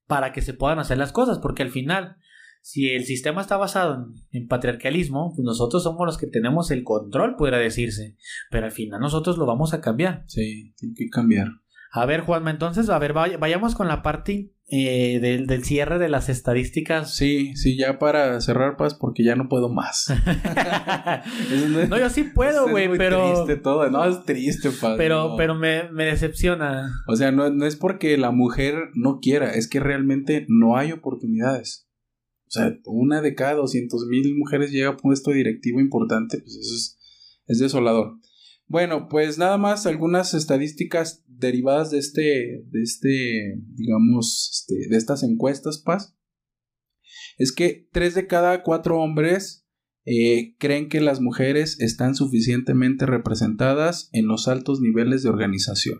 [0.06, 2.16] para que se puedan hacer las cosas, porque al final,
[2.62, 6.84] si el sistema está basado en, en patriarcalismo, pues nosotros somos los que tenemos el
[6.84, 8.16] control, pudiera decirse,
[8.50, 10.24] pero al final nosotros lo vamos a cambiar.
[10.26, 11.48] Sí, tiene que cambiar.
[11.92, 15.98] A ver, Juanma, entonces, a ver, vay- vayamos con la parte eh, del, del cierre
[15.98, 17.16] de las estadísticas.
[17.16, 20.06] Sí, sí, ya para cerrar, Paz, porque ya no puedo más.
[21.52, 23.32] Es- no, yo sí puedo, es güey, pero...
[23.44, 24.94] triste todo, no, es triste, Paz.
[24.96, 25.36] Pero, no.
[25.36, 26.92] pero me, me decepciona.
[27.08, 30.92] O sea, no, no es porque la mujer no quiera, es que realmente no hay
[30.92, 31.88] oportunidades.
[32.46, 36.74] O sea, una de cada 200 mil mujeres llega a puesto directivo importante, pues eso
[36.74, 36.98] es,
[37.46, 38.14] es desolador.
[38.70, 45.24] Bueno, pues nada más algunas estadísticas derivadas de este, de este, digamos, este, de estas
[45.24, 46.16] encuestas, Paz.
[47.36, 49.66] Es que tres de cada cuatro hombres
[50.04, 55.98] eh, creen que las mujeres están suficientemente representadas en los altos niveles de organización.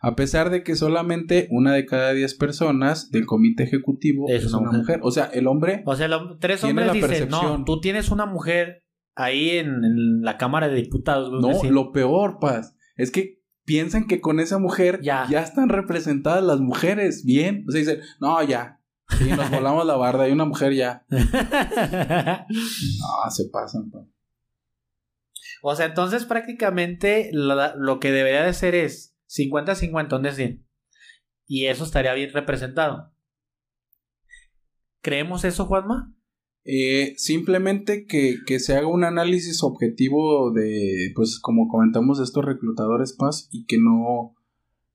[0.00, 4.72] A pesar de que solamente una de cada diez personas del comité ejecutivo es, una,
[4.72, 5.00] mujer.
[5.02, 5.82] O sea, el hombre.
[5.84, 6.08] O sea,
[6.40, 8.85] tres hombres dicen, no, tú tienes una mujer
[9.16, 11.32] ahí en, la Cámara de Diputados.
[11.32, 15.26] No, lo peor, Paz, es que piensan que con esa mujer ya.
[15.28, 17.24] ya están representadas las mujeres.
[17.24, 17.64] Bien.
[17.68, 18.76] O sea, dicen, no, ya,
[19.08, 21.06] Sí, nos volamos la barda y una mujer ya.
[21.08, 21.18] no,
[23.30, 23.90] se pasan.
[25.62, 30.66] O sea, entonces prácticamente lo, que debería de ser es 50-50, decir.
[31.46, 33.12] Y eso estaría bien representado.
[35.02, 36.12] ¿Creemos eso, Juanma?
[36.68, 43.12] Eh, simplemente que, que, se haga un análisis objetivo de, pues como comentamos, estos reclutadores
[43.12, 44.34] Paz y que no,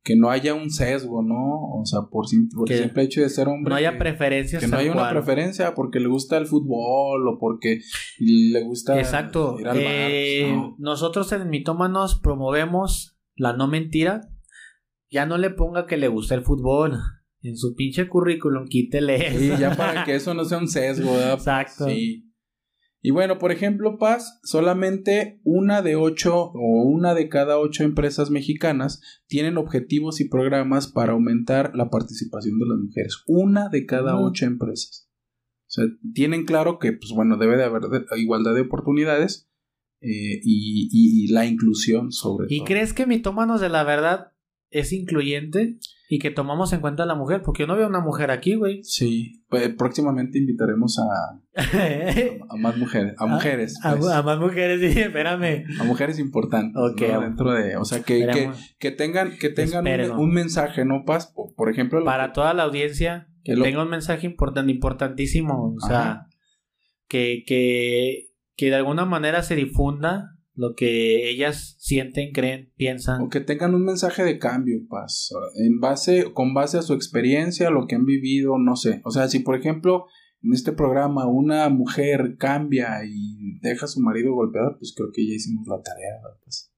[0.04, 1.80] que no haya un sesgo, ¿no?
[1.80, 3.70] O sea, por, simple, el simple hecho de ser hombre.
[3.70, 4.62] No haya preferencias.
[4.62, 7.80] Que no haya una preferencia porque le gusta el fútbol o porque
[8.20, 9.58] le gusta Exacto.
[9.58, 14.22] ir al bar, eh, Nosotros en Mitómanos promovemos la no mentira.
[15.10, 17.00] Ya no le ponga que le gusta el fútbol.
[17.42, 19.56] En su pinche currículum, quítele eso.
[19.56, 21.34] Y ya para que eso no sea un sesgo, ¿verdad?
[21.38, 21.88] Exacto.
[21.88, 22.32] Sí.
[23.04, 28.30] Y bueno, por ejemplo, Paz, solamente una de ocho o una de cada ocho empresas
[28.30, 33.24] mexicanas tienen objetivos y programas para aumentar la participación de las mujeres.
[33.26, 35.10] Una de cada ocho empresas.
[35.62, 39.50] O sea, tienen claro que, pues bueno, debe de haber igualdad de oportunidades
[40.02, 42.56] eh, y, la inclusión sobre todo.
[42.56, 44.34] ¿Y crees que mitómanos de la verdad
[44.70, 45.80] es incluyente?
[46.14, 48.56] Y que tomamos en cuenta a la mujer, porque yo no veo una mujer aquí,
[48.56, 48.84] güey.
[48.84, 51.40] Sí, pues próximamente invitaremos a,
[52.50, 53.80] a, más mujeres, a mujeres.
[53.86, 54.26] A, pues.
[54.26, 55.64] más mujeres, sí, espérame.
[55.80, 56.76] A mujeres importantes.
[56.76, 57.00] Ok.
[57.00, 59.88] Dentro de, o sea, que, que, que, tengan, que tengan
[60.20, 61.06] un, mensaje, ¿no?
[61.06, 62.04] Paz, por, ejemplo.
[62.04, 66.26] Para toda la audiencia, que tenga un mensaje importante, importantísimo, o sea,
[67.08, 73.24] que, que, que de alguna manera se difunda lo que ellas sienten, creen, piensan.
[73.24, 75.32] O que tengan un mensaje de cambio, paz.
[75.56, 79.02] En base, con base a su experiencia, lo que han vivido, no sé.
[79.04, 80.06] O sea, si por ejemplo
[80.44, 85.28] en este programa una mujer cambia y deja a su marido golpeado, pues creo que
[85.28, 86.12] ya hicimos la tarea.
[86.44, 86.72] Pues.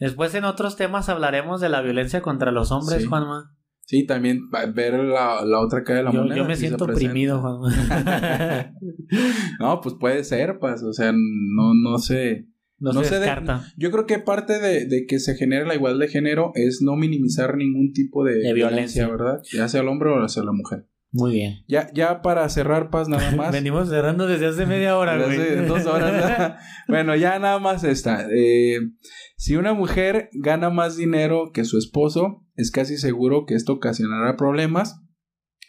[0.00, 3.54] Después en otros temas hablaremos de la violencia contra los hombres, Juanma.
[3.82, 6.36] Sí, también ver la, otra cara de la moneda.
[6.36, 7.68] Yo me siento oprimido, Juanma.
[9.60, 12.46] no, pues puede ser, pues, o sea, no, no sé
[12.80, 13.64] no, se, descarta.
[13.76, 17.56] yo creo que parte de, que se genere la igualdad de género es no minimizar
[17.56, 19.42] ningún tipo de, violencia, ¿verdad?
[19.52, 20.86] Ya sea el hombre o sea la mujer.
[21.12, 21.64] Muy bien.
[21.66, 23.52] Ya, ya para cerrar, Paz, nada más.
[23.52, 25.66] Venimos cerrando desde hace media hora, güey.
[25.66, 26.56] dos horas.
[26.88, 28.28] bueno, ya nada más esta.
[28.32, 28.78] Eh,
[29.36, 34.36] si una mujer gana más dinero que su esposo, es casi seguro que esto ocasionará
[34.36, 35.00] problemas.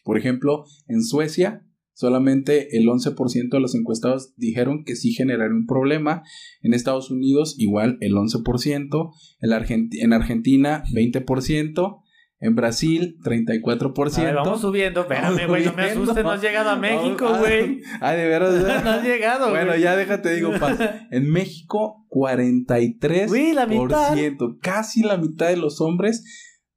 [0.04, 1.66] Por ejemplo, en Suecia,
[2.02, 6.24] Solamente el 11% de los encuestados dijeron que sí generaría un problema.
[6.64, 9.12] En Estados Unidos igual el 11%.
[9.40, 12.02] En, Argentina 20%.
[12.40, 14.18] En Brasil, 34%.
[14.18, 15.02] A ver, vamos subiendo.
[15.02, 17.82] Espérame, güey, no me asustes, no has llegado a México, güey.
[18.02, 18.52] Ah, de veras.
[18.84, 20.80] no has llegado, Bueno, ya déjate, digo, paz.
[21.12, 23.30] En México, 43%.
[23.30, 24.18] Uy, la mitad.
[24.60, 26.24] Casi la mitad de los hombres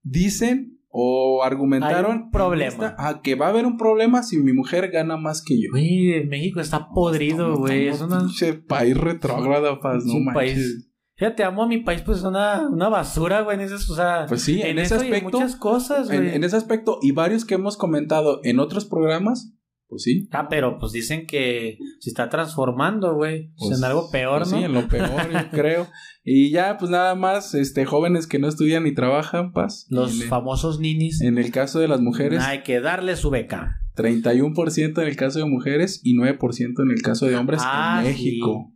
[0.02, 2.94] dicen o argumentaron problema.
[2.96, 5.70] a que va a haber un problema si mi mujer gana más que yo.
[5.72, 7.88] Güey, México está podrido, güey.
[7.88, 8.30] es un
[8.68, 10.88] país retrógrado, paz, no país.
[11.16, 14.26] Fíjate, amo a mi país, pues es una, una basura, güey, en ese, o sea,
[14.28, 16.32] pues sí, en, ese aspecto, en muchas cosas, güey.
[16.32, 19.52] En, ese aspecto y varios que hemos comentado en otros programas,
[19.94, 20.28] pues sí.
[20.32, 23.52] Ah, pero pues dicen que se está transformando, güey.
[23.56, 24.58] Pues, en algo peor, pues ¿no?
[24.58, 25.86] Sí, en lo peor, yo creo.
[26.24, 29.86] Y ya, pues nada más, este, jóvenes que no estudian ni trabajan, paz.
[29.88, 31.20] Los famosos ninis.
[31.20, 32.42] En el caso de las mujeres.
[32.42, 33.80] Hay que darle su beca.
[33.94, 38.00] 31% en el caso de mujeres y 9% en el caso de hombres en ah,
[38.02, 38.72] México.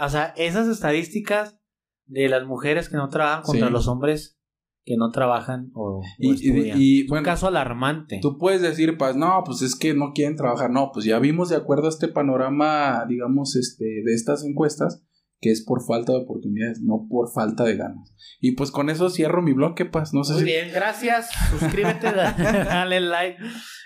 [0.00, 1.58] O sea, esas estadísticas
[2.06, 4.39] de las mujeres que no trabajan contra los hombres
[4.84, 8.18] que no trabajan o, y, un caso alarmante.
[8.22, 10.70] Tú puedes decir, pues no, pues es que no quieren trabajar.
[10.70, 15.04] No, pues ya vimos de acuerdo a este panorama, digamos, este, de estas encuestas,
[15.40, 18.14] que es por falta de oportunidades, no por falta de ganas.
[18.40, 21.30] Y pues con eso cierro mi bloque, pues no sé Muy bien, gracias.
[21.50, 23.38] Suscríbete, dale like.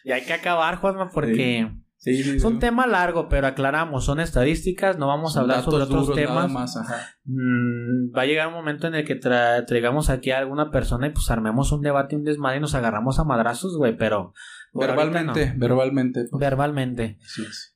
[0.05, 1.69] Y hay que acabar, Juanma, porque
[2.05, 6.51] es un tema largo, pero aclaramos, son estadísticas, no vamos a hablar sobre otros temas.
[7.25, 11.11] Mm, va a llegar un momento en el que traigamos aquí a alguna persona y
[11.11, 14.35] pues armemos un debate, un desmadre y nos agarramos a madrazos, güey, pero...
[14.73, 16.27] Verbalmente, verbalmente.
[16.31, 16.41] Pues.
[16.41, 17.19] Verbalmente.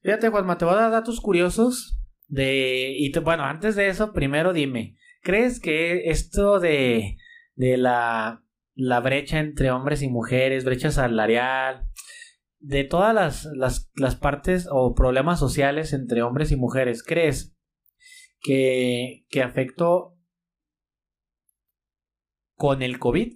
[0.02, 2.92] Fíjate, Juanma, te voy a dar datos curiosos de...
[2.98, 7.16] Y bueno, antes de eso, primero dime, ¿crees que esto de,
[7.54, 8.42] de la,
[8.74, 11.88] la brecha entre hombres y mujeres, brecha salarial,
[12.61, 17.56] de todas las, las, las partes o problemas sociales entre hombres y mujeres, ¿crees
[18.40, 20.16] que, que afectó
[22.56, 23.34] con el COVID?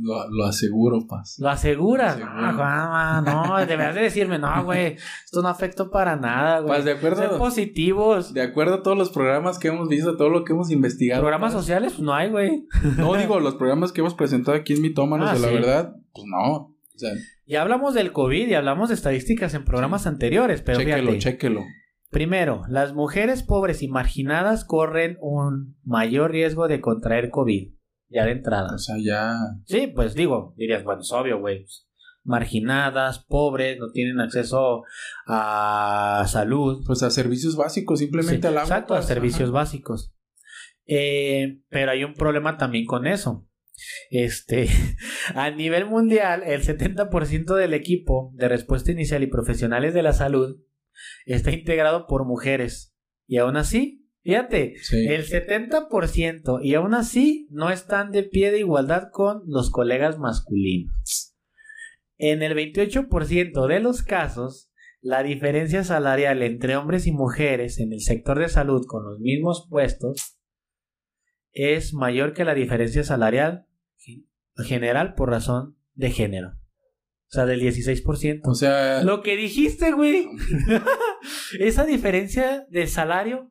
[0.00, 1.36] Lo, lo aseguro, Paz.
[1.40, 2.16] Lo aseguras.
[2.18, 2.24] Lo.
[2.26, 6.72] Juanma, no, deberías de decirme, no, güey, esto no afectó para nada, güey.
[6.76, 7.16] Paz, de acuerdo.
[7.22, 8.32] Ser positivos.
[8.32, 11.20] De acuerdo a todos los programas que hemos visto, todo lo que hemos investigado.
[11.22, 11.60] Programas Paz.
[11.62, 12.64] sociales, pues no hay, güey.
[12.96, 15.54] No digo, los programas que hemos presentado aquí en Mitómanos Ah, de la sí.
[15.54, 16.71] verdad, pues no.
[17.02, 21.12] O sea, Ya hablamos del COVID y hablamos de estadísticas en programas anteriores, pero chéquelo,
[21.12, 21.18] fíjate.
[21.18, 21.64] chéquelo.
[22.10, 27.72] Primero, las mujeres pobres y marginadas corren un mayor riesgo de contraer COVID.
[28.10, 28.74] Ya de entrada.
[28.74, 29.34] O sea, ya.
[29.64, 31.64] Sí, pues digo, dirías, bueno, es obvio, güey.
[32.24, 34.82] Marginadas, pobres, no tienen acceso
[35.26, 36.84] a salud.
[36.86, 38.62] Pues a servicios básicos, simplemente Sí, al agua.
[38.64, 39.52] Exacto, a pues, servicios ajá.
[39.52, 40.14] básicos.
[40.86, 43.48] Eh, pero hay un problema también con eso.
[44.10, 44.68] Este,
[45.34, 50.60] a nivel mundial, el 70% del equipo de respuesta inicial y profesionales de la salud
[51.26, 52.94] está integrado por mujeres.
[53.26, 55.06] Y aún así, fíjate, Sí.
[55.08, 61.34] el 70% y aún así no están de pie de igualdad con los colegas masculinos.
[62.18, 64.70] En el 28% de los casos,
[65.00, 69.66] la diferencia salarial entre hombres y mujeres en el sector de salud con los mismos
[69.68, 70.38] puestos
[71.52, 73.66] es mayor que la diferencia salarial
[73.98, 74.26] gen-
[74.64, 76.48] general por razón de género.
[76.50, 78.40] O sea, del 16%.
[78.44, 80.26] O sea, Lo que dijiste, güey.
[81.58, 83.50] Esa diferencia de salario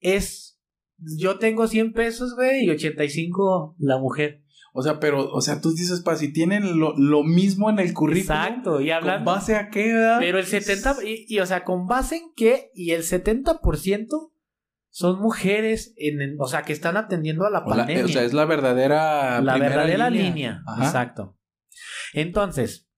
[0.00, 0.58] es.
[1.18, 4.42] Yo tengo 100 pesos, güey, y 85 la mujer.
[4.74, 7.94] o sea, pero, o sea, tú dices, pa, si tienen lo, lo mismo en el
[7.94, 8.36] currículum.
[8.36, 9.30] Exacto, y ¿Con hablando.
[9.30, 10.18] base a qué edad?
[10.20, 14.30] Pero el 70, y, y, o sea, con base en qué, y el 70%
[14.90, 18.04] son mujeres, en, en- o sea, que están atendiendo a la O, la- pandemia.
[18.04, 19.40] o sea, es la verdadera.
[19.40, 20.62] la verdadera línea.
[20.78, 21.38] Exacto.
[22.12, 22.88] Entonces,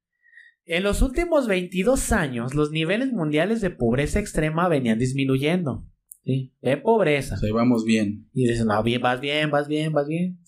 [0.65, 5.87] en los últimos 22 años, los niveles mundiales de pobreza extrema venían disminuyendo.
[6.25, 6.55] ¿sí?
[6.61, 7.35] De pobreza.
[7.35, 8.29] O sea, vamos bien.
[8.33, 10.39] Y dices, no, bien, vas bien, vas bien, vas bien.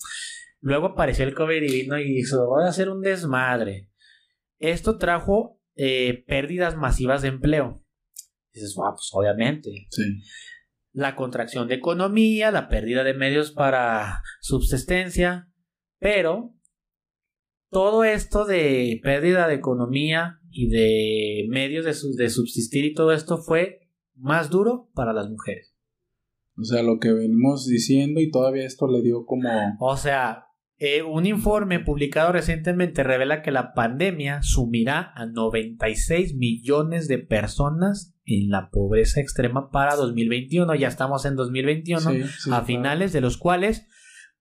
[0.61, 3.91] Luego apareció el COVID y vino y hizo, voy a hacer un desmadre.
[4.61, 7.85] Esto trajo eh, pérdidas masivas de empleo.
[8.53, 9.89] Dices, ah, pues obviamente.
[9.91, 10.23] Sí.
[10.95, 15.51] La contracción de economía, la pérdida de medios para subsistencia,
[15.99, 16.55] pero
[17.69, 23.37] todo esto de pérdida de economía y de medios de, de subsistir y todo esto
[23.37, 25.75] fue más duro para las mujeres.
[26.57, 29.51] O sea, lo que venimos diciendo y todavía esto le dio como.
[29.81, 30.47] O sea,
[30.79, 38.15] eh, un informe publicado recientemente revela que la pandemia sumirá a 96 millones de personas
[38.25, 40.75] en la pobreza extrema para 2021.
[40.75, 42.67] Ya estamos en 2021, Sí, sí, a claro.
[42.67, 43.87] finales de los cuales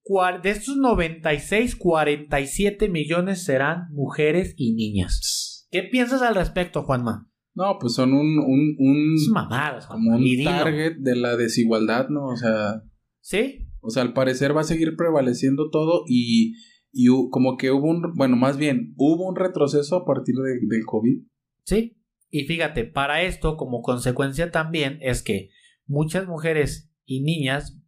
[0.04, 5.68] cua- de estos 96, 47 millones serán mujeres y niñas.
[5.72, 7.30] ¿Qué piensas al respecto, Juanma?
[7.56, 12.26] No, pues son un, un, un- Es mamadas, como un target de la desigualdad, ¿no?
[12.26, 12.82] O sea,
[13.22, 13.63] ¿Sí?
[13.84, 16.54] O sea, al parecer va a seguir prevaleciendo todo y,
[16.92, 20.86] y como que hubo un, bueno, más bien, hubo un retroceso a partir de- del
[20.86, 21.24] COVID.
[21.66, 22.00] Sí.
[22.30, 25.50] Y fíjate, para esto, como consecuencia también, es que
[25.86, 27.80] muchas mujeres y niñas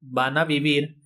[0.00, 1.00] van a vivir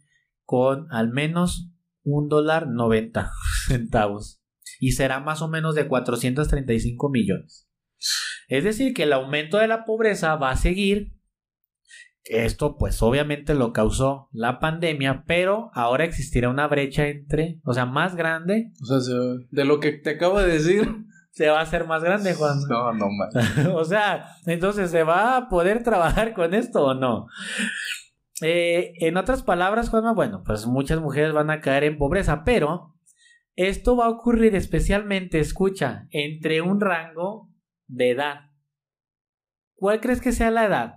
[0.45, 1.70] con al menos
[2.03, 3.30] un dólar 90
[3.68, 4.43] centavos.
[4.80, 7.68] Y será más o menos de 435 millones.
[8.49, 11.12] Es decir, que el aumento de la pobreza va a seguir.
[12.24, 17.86] Esto pues obviamente lo causó la pandemia, pero ahora existirá una brecha entre, o sea,
[17.86, 20.88] más grande, O sea, se- de lo que te acabo de decir.
[21.32, 22.58] se va a hacer más grande, Juan.
[22.68, 23.66] No, no, man.
[23.74, 27.26] o sea, entonces, ¿se va a poder trabajar con esto o no?
[28.42, 32.94] Eh, en otras palabras, Juanma, bueno, pues muchas mujeres van a caer en pobreza, pero
[33.56, 37.48] esto va a ocurrir especialmente, escucha, entre un rango
[37.86, 38.40] de edad.
[39.74, 40.94] ¿Cuál crees que sea la edad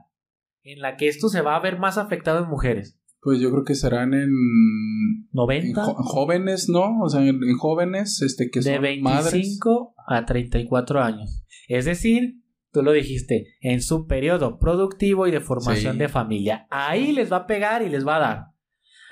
[0.64, 2.97] en la que esto se va a ver más afectado en mujeres?
[3.22, 5.74] Pues yo creo que serán en, en ¿90?
[5.76, 6.99] jo- jóvenes, ¿no?
[7.01, 10.24] O sea, en, en jóvenes este, que de son 25 madres.
[10.24, 11.43] a 34 años.
[11.68, 12.41] Es decir,
[12.74, 15.99] tú lo dijiste, en su periodo productivo y de formación Sí.
[15.99, 16.68] de familia.
[16.70, 18.39] Ahí les va a pegar y les va a dar.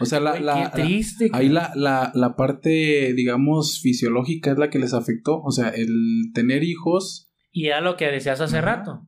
[0.02, 1.30] O sea, la, la- qué la- triste.
[1.32, 5.40] ahí la, la, la parte, digamos, fisiológica es la que les afectó.
[5.42, 7.32] O sea, el tener hijos.
[7.52, 9.08] Y era lo que decías hace rato.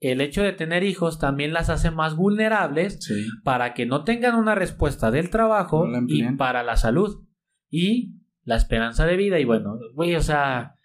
[0.00, 3.26] El hecho de tener hijos también las hace más vulnerables Sí.
[3.44, 7.24] para que no tengan una respuesta del trabajo No y para la salud
[7.70, 9.40] y la esperanza de vida.
[9.40, 10.76] Y bueno, güey, o sea,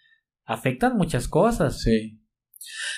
[0.44, 1.80] afectan muchas cosas.
[1.80, 2.20] Sí.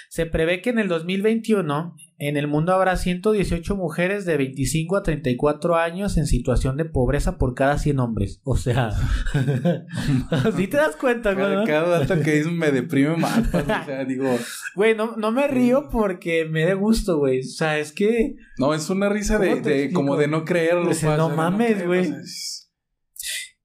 [0.09, 5.03] Se prevé que en el 2021 en el mundo habrá 118 mujeres de 25 a
[5.03, 8.41] 34 años en situación de pobreza por cada 100 hombres.
[8.45, 8.91] O sea,
[10.57, 11.67] ¿sí te das cuenta, Cada, güey?
[11.67, 13.47] cada dato que dices me deprime más.
[13.49, 14.35] pues, o sea, digo,
[14.75, 17.41] Güey, no, no me río porque me dé gusto, güey.
[17.41, 20.45] O sea, es que no, es una risa de, ¿Cómo te de como de no
[20.45, 20.89] creerlo.
[20.89, 22.11] Dice, pa, no mames, güey.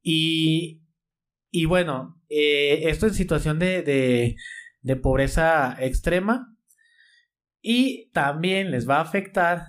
[0.03, 0.81] Y,
[1.51, 4.35] y bueno, eh, esto en situación de, de,
[4.81, 6.55] de pobreza extrema.
[7.61, 9.65] Y también les va a afectar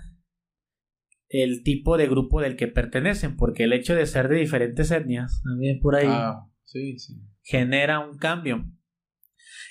[1.29, 5.41] el tipo de grupo del que pertenecen, porque el hecho de ser de diferentes etnias,
[5.45, 7.15] también por ahí, Ah, sí, sí.
[7.43, 8.65] genera un cambio.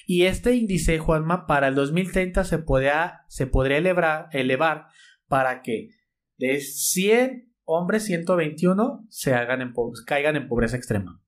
[0.07, 4.87] Y este índice, Juanma, para el 2030 se, podría, se podría elevar, elevar
[5.27, 5.89] para que
[6.37, 9.73] de 100 hombres, 121 se hagan en
[10.05, 11.23] caigan en pobreza extrema.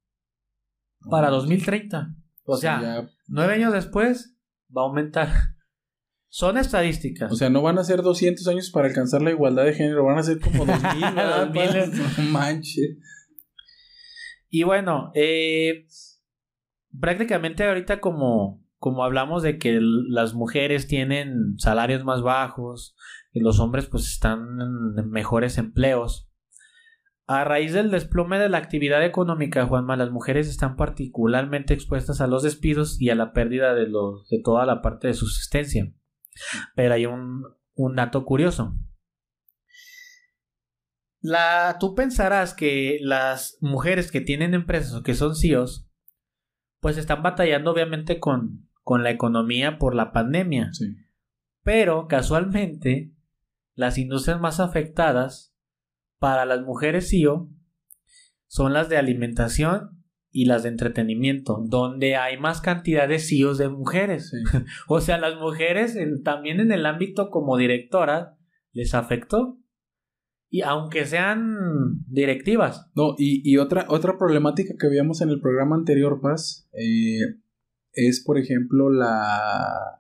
[1.10, 2.16] Para 2030.
[2.46, 4.36] O sea, ya- nueve años después
[4.76, 5.30] va a aumentar.
[6.30, 7.32] Son estadísticas.
[7.32, 10.18] o sea, no van a ser 200 años para alcanzar la igualdad de género, van
[10.18, 11.02] a ser como 2000.
[11.16, 11.48] ¿verdad?
[11.54, 11.92] 2000.
[11.92, 12.98] no manches.
[14.50, 15.86] Y bueno, eh,
[17.00, 22.96] prácticamente ahorita como, como hablamos de que las mujeres tienen salarios más bajos
[23.32, 24.40] y los hombres pues están
[24.98, 26.30] en mejores empleos.
[27.26, 32.28] A raíz del desplome de la actividad económica, Juanma, las mujeres están particularmente expuestas a
[32.28, 35.94] los despidos y a la pérdida de, los, de toda la parte de subsistencia.
[36.76, 37.44] Pero hay un,
[37.76, 38.76] un dato curioso.
[41.22, 45.90] La, tú pensarás que las mujeres que tienen empresas o que son CEOs,
[46.82, 50.74] pues están batallando obviamente con, con la economía por la pandemia.
[50.74, 50.98] Sí.
[51.64, 53.14] Pero casualmente,
[53.76, 55.53] las industrias más afectadas
[56.24, 57.50] para las mujeres CEO
[58.48, 63.68] son las de alimentación y las de entretenimiento, donde hay más cantidad de CEOs de
[63.68, 64.30] mujeres.
[64.30, 64.38] sí.
[64.88, 68.38] O sea, las mujeres en- también en el ámbito como directora
[68.72, 69.60] les afectó.
[70.50, 72.90] Y aunque sean directivas.
[72.96, 77.20] No, y, y otra, otra problemática que veíamos en el programa anterior, Paz, eh,
[77.92, 80.00] es, por ejemplo, la,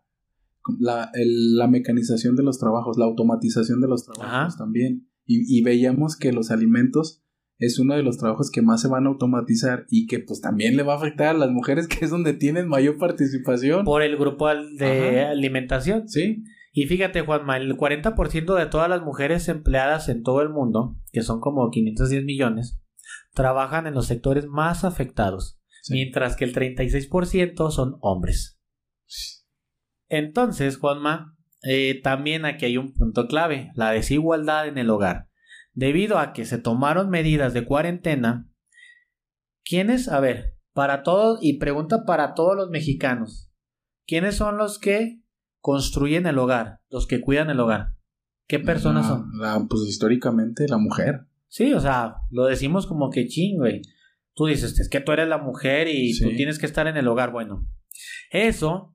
[0.80, 4.58] la, el- la mecanización de los trabajos, la automatización de los trabajos Ajá.
[4.58, 5.10] también.
[5.34, 7.24] Y, y veíamos que los alimentos
[7.60, 10.76] es uno de los trabajos que más se van a automatizar y que pues también
[10.76, 13.86] le va a afectar a las mujeres, que es donde tienen mayor participación.
[13.86, 15.32] Por el grupo de Ajá.
[15.32, 16.08] alimentación.
[16.08, 20.98] Sí, Y fíjate, Juanma, el 40% de todas las mujeres empleadas en todo el mundo,
[21.12, 22.80] que son como 510 millones,
[23.34, 25.94] trabajan en los sectores más afectados, sí.
[25.94, 28.60] mientras que el 36% son hombres.
[30.10, 31.33] Entonces, Juanma,
[31.64, 35.30] eh, también aquí hay un punto clave, la desigualdad en el hogar.
[35.74, 38.48] Debido a que se tomaron medidas de cuarentena,
[39.66, 40.08] ¿quiénes?
[40.08, 43.52] A ver, para todos, y pregunta para todos los mexicanos,
[44.06, 45.22] ¿quiénes son los que
[45.62, 47.96] construyen el hogar, los que cuidan el hogar?
[48.48, 49.32] ¿Qué personas La- son?
[49.40, 51.22] la- pues históricamente la mujer.
[51.48, 53.82] Sí, o sea, lo decimos como que ching, güey.
[54.36, 57.08] Tú dices, es que tú eres la mujer y tú tienes que estar en el
[57.08, 57.32] hogar.
[57.32, 57.68] Bueno,
[58.32, 58.93] eso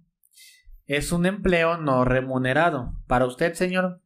[0.89, 2.95] es un empleo no remunerado.
[3.07, 4.03] Para usted, señor,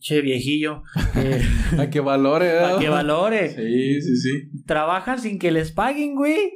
[0.00, 0.82] che viejillo,
[1.16, 1.42] eh,
[1.78, 2.78] A que valore, para ¿verdad?
[2.78, 3.48] que valore.
[3.48, 4.62] Sí, sí, sí.
[4.66, 6.52] Trabajan sin que les paguen, güey.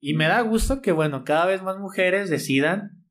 [0.00, 3.04] Y me da gusto que, bueno, cada vez más mujeres decidan.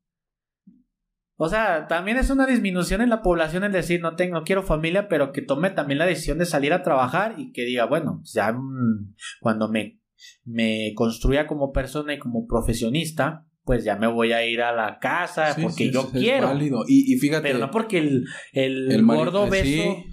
[1.36, 4.62] O sea, también es una disminución en la población el decir, no tengo, no quiero
[4.62, 8.16] familia, pero que tome también la decisión de salir a trabajar y que diga, bueno,
[8.22, 10.00] pues ya mm, cuando me,
[10.44, 14.98] me construya como persona y como profesionista, pues ya me voy a ir a la
[14.98, 16.46] casa Sí, porque sí, yo quiero.
[16.46, 16.84] válido.
[16.88, 17.42] Y, y fíjate.
[17.42, 20.04] Pero no porque el, el, gordo eh, beso sí,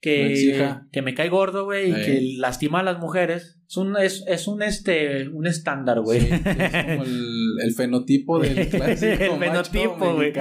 [0.00, 0.86] que, exija.
[0.92, 3.58] que me cae gordo, güey, y que lastima a las mujeres.
[3.68, 6.20] Es un, es, es un este un estándar, güey.
[6.20, 10.32] Es como el, el fenotipo del clásico El macho fenotipo, güey.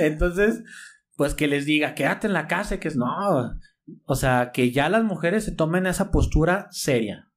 [0.00, 0.64] Entonces,
[1.14, 3.06] pues que les diga, quédate en la casa, y que es no.
[4.04, 7.30] O sea, que ya las mujeres se tomen esa postura seria.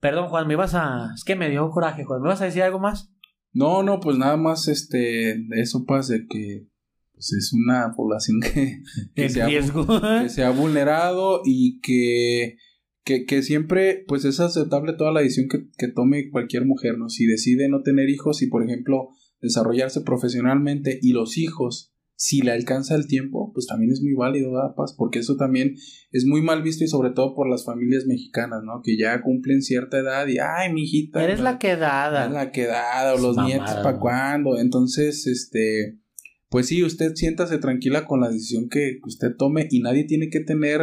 [0.00, 1.12] Perdón, Juan, me ibas a.
[1.14, 2.20] Es que me dio coraje, Juan.
[2.20, 3.11] ¿Me vas a decir algo más?
[3.52, 6.66] No, no, pues nada más este eso pasa de que
[7.12, 8.82] pues es una población que,
[9.14, 12.56] que se ha, que se ha vulnerado y que,
[13.04, 17.08] que, que siempre pues es aceptable toda la decisión que, que tome cualquier mujer, ¿no?
[17.08, 21.91] Si decide no tener hijos y por ejemplo desarrollarse profesionalmente y los hijos
[22.22, 24.94] si le alcanza el tiempo, pues también es muy válido, ¿verdad, Paz?
[24.96, 25.74] Porque eso también
[26.12, 28.80] es muy mal visto y sobre todo por las familias mexicanas, ¿no?
[28.80, 31.20] Que ya cumplen cierta edad y, ay, mi hijita.
[31.24, 32.28] Eres la Es quedada.
[32.28, 33.98] la quedada o los mamada, nietos para ¿no?
[33.98, 34.56] cuándo.
[34.60, 35.98] Entonces, este,
[36.48, 40.38] pues sí, usted siéntase tranquila con la decisión que usted tome y nadie tiene que
[40.38, 40.80] tener,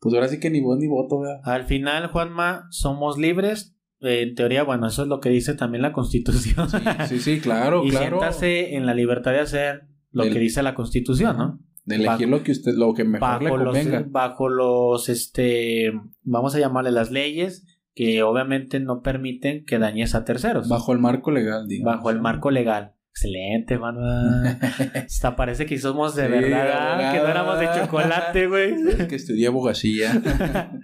[0.00, 1.40] pues ahora sí que ni voz ni voto, ¿verdad?
[1.44, 5.92] Al final, Juanma, somos libres en teoría, bueno, eso es lo que dice también la
[5.92, 6.68] Constitución.
[6.68, 6.78] Sí,
[7.10, 8.18] sí, sí, claro, y claro.
[8.18, 11.60] siéntase en la libertad de hacer lo Del- que dice la Constitución, ¿no?
[11.84, 14.04] De elegir lo que usted, lo que mejor le los, convenga.
[14.08, 15.92] bajo los, este,
[16.22, 20.68] vamos a llamarle las leyes que obviamente no permiten que dañes a terceros.
[20.68, 21.96] Bajo el marco legal, digamos.
[21.96, 22.94] Bajo el marco legal.
[23.10, 24.56] Excelente, Manuel.
[24.94, 27.12] Hasta parece que somos de Sí, verdad, ¿ah?
[27.12, 28.74] que no éramos de chocolate, güey.
[28.98, 30.12] Es que estudié abogacía.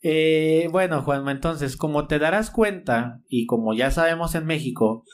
[0.00, 5.04] Eh, bueno, Juanma, entonces, como te darás cuenta, y como ya sabemos en México,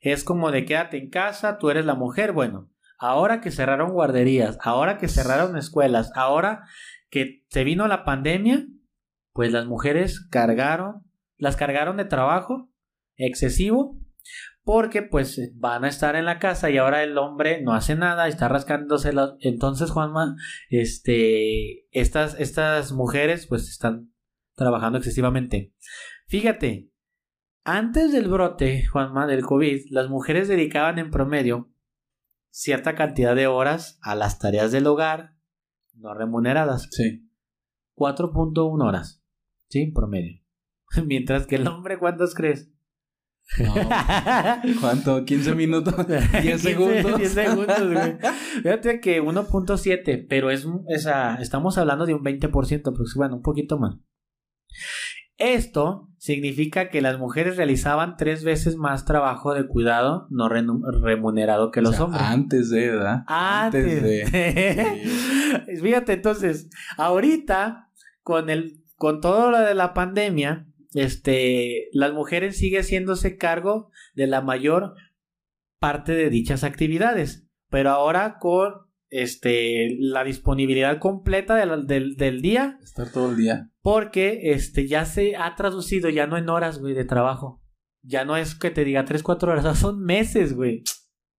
[0.00, 2.32] es como de quédate en casa, tú eres la mujer.
[2.32, 2.69] Bueno,
[3.00, 6.64] ahora que cerraron guarderías, ahora que cerraron escuelas, ahora
[7.08, 8.66] que se vino la pandemia,
[9.32, 11.02] pues las mujeres cargaron,
[11.38, 12.70] las cargaron de trabajo
[13.16, 13.98] excesivo,
[14.62, 18.28] porque pues van a estar en la casa y ahora el hombre no hace nada,
[18.28, 19.34] está rascándose la...
[19.40, 20.36] Entonces, Juanma,
[20.68, 24.12] este, estas, estas mujeres pues están
[24.54, 25.72] trabajando excesivamente.
[26.26, 26.90] Fíjate,
[27.64, 31.70] antes del brote, Juanma, del COVID, las mujeres dedicaban en promedio
[32.50, 35.40] cierta cantidad de horas a las tareas del hogar
[35.94, 36.88] no remuneradas.
[36.90, 37.30] Sí.
[37.96, 39.22] 4.1 horas.
[39.68, 39.86] ¿Sí?
[39.94, 40.42] Promedio.
[41.06, 42.70] Mientras que el hombre, ¿cuántos crees?
[43.58, 43.74] No.
[44.80, 45.24] ¿Cuánto?
[45.24, 45.94] ¿15 minutos?
[46.42, 47.18] 10 segundos.
[47.18, 48.16] 10 segundos, güey.
[48.62, 53.78] Fíjate que 1.7, pero es, esa, estamos hablando de un 20%, pues bueno, un poquito
[53.78, 53.96] más.
[55.40, 61.80] Esto significa que las mujeres realizaban tres veces más trabajo de cuidado no remunerado que
[61.80, 62.22] O los sea, hombres.
[62.22, 63.24] Antes de, ¿verdad?
[63.26, 65.02] Antes de.
[65.82, 66.68] Fíjate, entonces,
[66.98, 67.88] ahorita,
[68.22, 74.26] con el, con todo lo de la pandemia, este, las mujeres siguen haciéndose cargo de
[74.26, 74.94] la mayor
[75.78, 77.46] parte de dichas actividades.
[77.70, 83.36] Pero ahora con este la disponibilidad completa de la- del, del día, Estar todo el
[83.36, 83.70] día.
[83.82, 87.62] porque este ya se ha traducido ya no en horas, güey, de trabajo.
[88.02, 90.82] Ya no es que te diga 3, 4 horas, son meses, güey.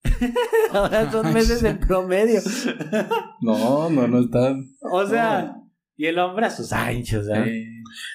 [0.71, 2.39] Ahora son meses en promedio.
[3.41, 4.55] No, no, no está.
[4.91, 5.55] O sea,
[5.95, 7.47] y el hombre a sus anchos, ¿verdad?
[7.47, 7.65] Eh,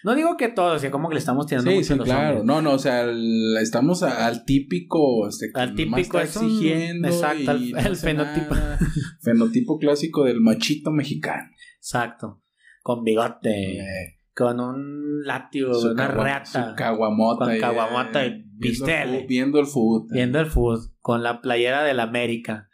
[0.04, 2.04] No digo que todos, ya como que le estamos tirando Sí, mucho sí, a los
[2.06, 2.28] claro.
[2.40, 2.44] hombres.
[2.44, 5.28] No, no, o sea, el- estamos a- al típico.
[5.28, 7.08] Este, que Al típico está exigiendo.
[7.08, 8.54] exacto, y el- no el hace fenotipo.
[8.54, 8.78] nada.
[9.22, 11.48] Fenotipo clásico del machito mexicano.
[11.78, 12.42] Exacto.
[12.82, 16.70] Con bigote, Eh, con un látigo, su una reata.
[16.70, 17.46] Su caguamota.
[17.46, 19.08] Con y, caguamota y viendo el pistel.
[19.22, 20.08] fu- Viendo el fútbol.
[20.10, 22.68] Viendo el fútbol, con la playera del América.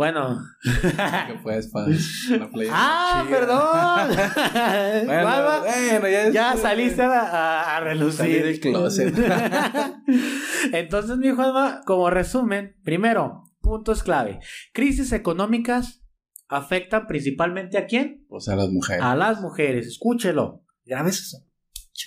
[0.00, 0.40] Bueno.
[0.62, 1.94] Que pues, padre.
[2.30, 3.38] La playera ¡Ah, chida.
[3.38, 5.06] perdón!
[6.00, 8.42] Bueno, ya, saliste a, a, a relucir.
[8.42, 9.14] Del closet.
[10.72, 14.40] Entonces, mi Juanma, como resumen, primero, puntos clave.
[14.72, 16.02] Crisis económicas
[16.48, 18.24] afectan principalmente a quién?
[18.30, 19.02] O sea, las mujeres.
[19.02, 19.86] A las mujeres.
[19.86, 20.64] Escúchelo.
[20.86, 21.44] Grabes esa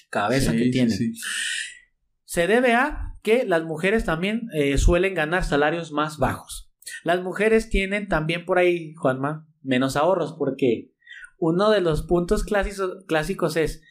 [0.10, 0.98] cabeza Sí, que sí, tienen.
[0.98, 1.14] sí.
[2.24, 6.73] Se debe a que las mujeres también eh, suelen ganar salarios más bajos.
[7.04, 10.92] Las mujeres tienen también por ahí, Juanma, menos ahorros, porque
[11.38, 13.82] uno de los puntos clásicos, clásicos es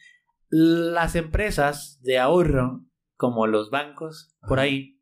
[0.49, 2.85] las empresas de ahorro,
[3.15, 4.65] como los bancos, por Ajá.
[4.67, 4.99] ahí,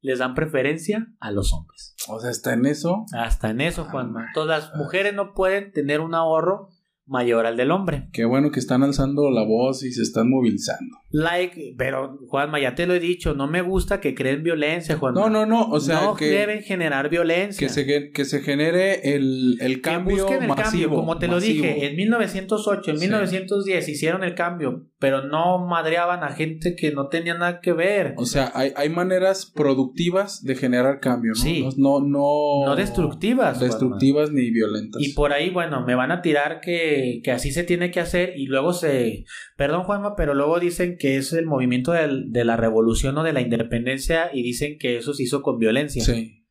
[0.00, 1.94] les dan preferencia a los hombres.
[2.08, 3.04] O sea, está en eso.
[3.12, 4.26] Hasta en eso, Ah, Juanma.
[4.34, 6.70] Todas las mujeres no pueden tener un ahorro
[7.10, 8.08] mayor al del hombre.
[8.12, 10.96] Qué bueno que están alzando la voz y se están movilizando.
[11.10, 15.20] Like, pero Juanma, ya te lo he dicho, no me gusta que creen violencia, Juanma.
[15.20, 15.68] No, no, no.
[15.68, 17.66] O sea, no que, deben generar violencia.
[17.66, 20.62] que, se, que se genere el, el Que cambio busquen el masivo.
[20.64, 21.64] cambio, como te lo masivo.
[21.64, 23.04] dije, en 1908, en Sí.
[23.06, 28.14] 1910 hicieron el cambio, pero no madreaban a gente que no tenía nada que ver.
[28.16, 31.40] O sea, hay, hay maneras productivas de generar cambio, ¿no?
[31.42, 31.66] Sí.
[31.76, 35.02] No, no, no, No destructivas, Destructivas ni violentas.
[35.02, 38.34] Y por ahí, bueno, me van a tirar que, que así se tiene que hacer
[38.36, 39.24] y luego se...
[39.56, 43.32] Perdón, Juanma, pero luego dicen que es el movimiento del- de la revolución o de
[43.32, 46.04] la independencia y dicen que eso se hizo con violencia.
[46.04, 46.46] Sí.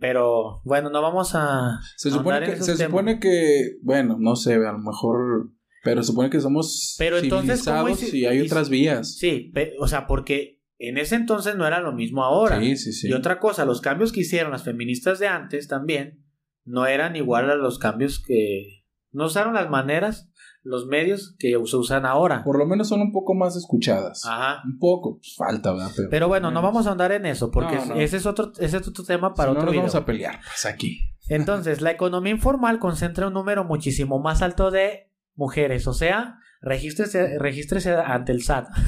[0.00, 1.78] Pero bueno, no vamos a...
[1.96, 5.52] Se supone que, se supone que, bueno, no sé, a lo mejor,
[5.84, 9.16] pero se supone que somos Pero entonces, ¿cómo civilizados y hay otras vías.
[9.16, 12.60] Sí, o sea, porque en ese entonces no era lo mismo ahora.
[12.60, 13.08] Sí, sí, sí.
[13.08, 16.24] Y otra cosa, los cambios que hicieron las feministas de antes también
[16.64, 18.77] no eran igual a los cambios que...
[19.18, 20.30] No usaron las maneras,
[20.62, 22.42] los medios que se usan ahora.
[22.44, 24.24] Por lo menos son un poco más escuchadas.
[24.26, 24.62] Ajá.
[24.64, 25.90] Un poco, pues, falta, ¿verdad?
[25.96, 27.94] Pero, Pero bueno, no vamos a andar en eso, porque No, no.
[27.96, 29.82] ese es otro, ese es otro tema para Si no otro nos video.
[29.82, 31.00] vamos a pelear, pues aquí.
[31.28, 37.38] Entonces, la economía informal concentra un número muchísimo más alto de mujeres, o sea, regístrese,
[37.38, 38.66] regístrese ante el SAT.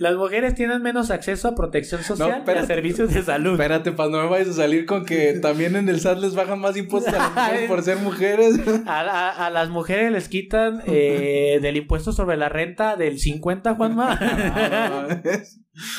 [0.00, 3.52] Las mujeres tienen menos acceso a protección social y a servicios de salud.
[3.52, 6.58] Espérate, Paz, no me vayas a salir con que también en el SAT les bajan
[6.60, 8.60] más impuestos a las mujeres por ser mujeres.
[8.86, 13.74] A, a- a las mujeres les quitan eh, del impuesto sobre la renta del 50,
[13.74, 14.18] Juanma.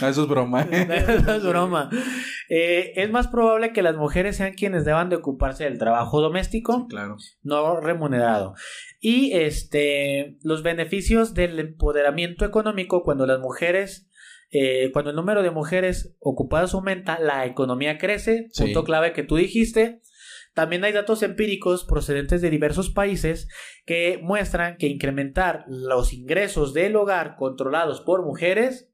[0.02, 0.66] Ah, Eso es broma.
[0.72, 0.88] ¿eh?
[1.26, 1.90] No es broma.
[2.48, 6.88] Eh, es más probable que las mujeres sean quienes deban de ocuparse del trabajo doméstico
[6.88, 7.18] Claro.
[7.44, 8.56] no remunerado.
[9.07, 14.10] Y este los beneficios del empoderamiento económico cuando las mujeres
[14.49, 18.64] eh, cuando el número de mujeres ocupadas aumenta, la economía crece, Sí.
[18.64, 20.02] punto clave que tú dijiste.
[20.56, 23.48] También hay datos empíricos procedentes de diversos países
[23.86, 28.90] que muestran que incrementar los ingresos del hogar controlados por mujeres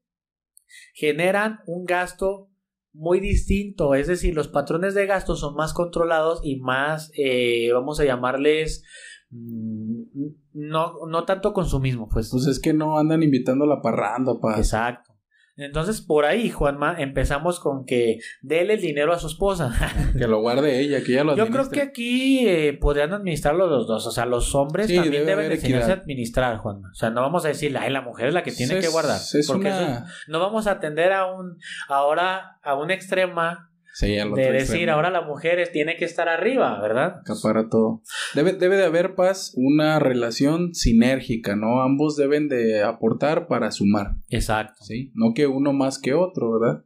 [0.92, 2.50] generan un gasto
[2.92, 7.98] muy distinto, es decir, los patrones de gasto son más controlados y más, eh, vamos
[8.00, 8.84] a llamarles,
[9.32, 12.30] no, no tanto consumismo, pues.
[12.30, 14.58] Pues es que no andan invitando a la parranda, Paz.
[14.58, 15.10] Exacto.
[15.54, 19.70] Entonces, por ahí, Juanma, empezamos con que dele el dinero a su esposa.
[20.18, 21.82] Que lo guarde ella, que ella lo Yo creo administre.
[21.82, 24.06] que aquí eh, podrían administrarlo los dos.
[24.06, 26.88] O sea, los hombres Sí, también debe deben enseñarse a administrar, Juanma.
[26.90, 28.90] O sea, no vamos a decirle, ay, la mujer es la que tiene Es- que
[28.92, 29.16] guardar.
[29.20, 34.06] es porque una- eso- no vamos a atender a un, ahora a una extrema Sí,
[34.06, 34.92] de decir, extremo.
[34.92, 37.20] ahora la mujer es- tiene que estar arriba, ¿verdad?
[37.20, 38.02] acapara todo.
[38.34, 41.82] Debe, debe de haber, Paz, una relación sinérgica, ¿no?
[41.82, 44.82] Ambos deben de aportar para sumar, Exacto.
[44.84, 45.10] ¿sí?
[45.14, 46.84] No que uno más que otro, ¿verdad?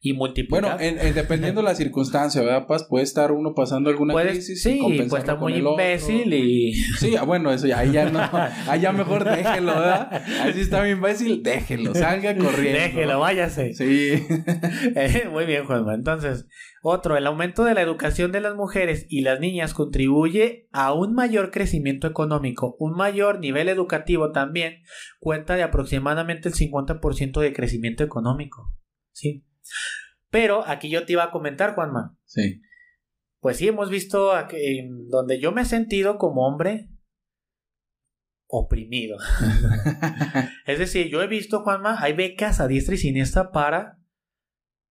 [0.00, 0.60] Y multiplicar.
[0.62, 2.86] Bueno, en, en- dependiendo de la circunstancia, ¿verdad, Paz?
[2.88, 6.72] Puede estar uno pasando alguna Puedes- crisis y sí, compensarlo puede estar muy imbécil y...
[7.00, 8.20] Sí, ah, bueno, eso ya, ahí ya no.
[8.68, 10.22] Ahí ya mejor déjelo, ¿verdad?
[10.40, 12.78] Ahí sí está muy imbécil, déjelo, salga corriendo.
[12.80, 13.74] Déjelo, váyase.
[13.74, 14.12] Sí.
[14.94, 15.94] Eh, Muy bien, Juanma.
[15.94, 16.46] Entonces,
[16.82, 21.14] otro, el aumento de la educación de las mujeres y las niñas contribuye a un
[21.14, 22.76] mayor crecimiento económico.
[22.78, 24.82] Un mayor nivel educativo también
[25.18, 28.72] cuenta de aproximadamente el 50% de crecimiento económico.
[29.12, 29.44] Sí.
[30.30, 32.16] Pero aquí yo te iba a comentar, Juanma.
[32.24, 32.60] Sí.
[33.40, 34.32] Pues sí, hemos visto
[35.08, 36.88] donde yo me he sentido como hombre
[38.48, 39.18] oprimido.
[40.66, 43.98] Es decir, yo he visto, Juanma, hay becas a diestra y siniestra para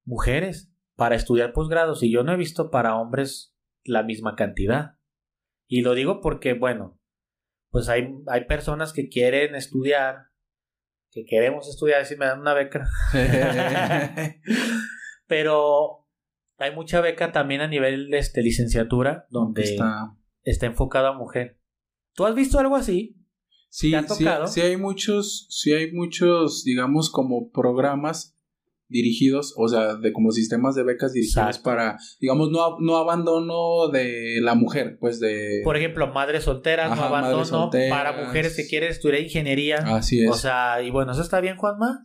[0.06, 4.98] mujeres, para estudiar posgrados, y yo no he visto para hombres la misma cantidad.
[5.68, 7.00] Y lo digo porque, bueno,
[7.70, 10.27] pues hay, hay personas que quieren estudiar,
[11.18, 12.88] que queremos estudiar, si me dan una beca,
[15.28, 16.08] pero
[16.58, 20.16] hay mucha beca también a nivel de este, licenciatura, donde está...
[20.44, 20.68] Está...
[20.68, 21.60] enfocado a mujer.
[22.14, 23.18] ¿Tú has visto algo así?
[23.70, 28.37] Sí, ¿Te ha sí, sí hay muchos, sí hay muchos, digamos, como programas
[28.90, 31.64] dirigidos, o sea, de como sistemas de becas dirigidos Exacto.
[31.64, 35.62] para, digamos, no, no abandono de la mujer, pues de...
[35.64, 37.90] Por ejemplo, madres solteras, no abandono, solteras.
[37.90, 39.78] para mujeres que quieren estudiar ingeniería.
[39.80, 40.30] Así es.
[40.30, 42.02] O sea, y bueno, ¿eso está bien, Juanma?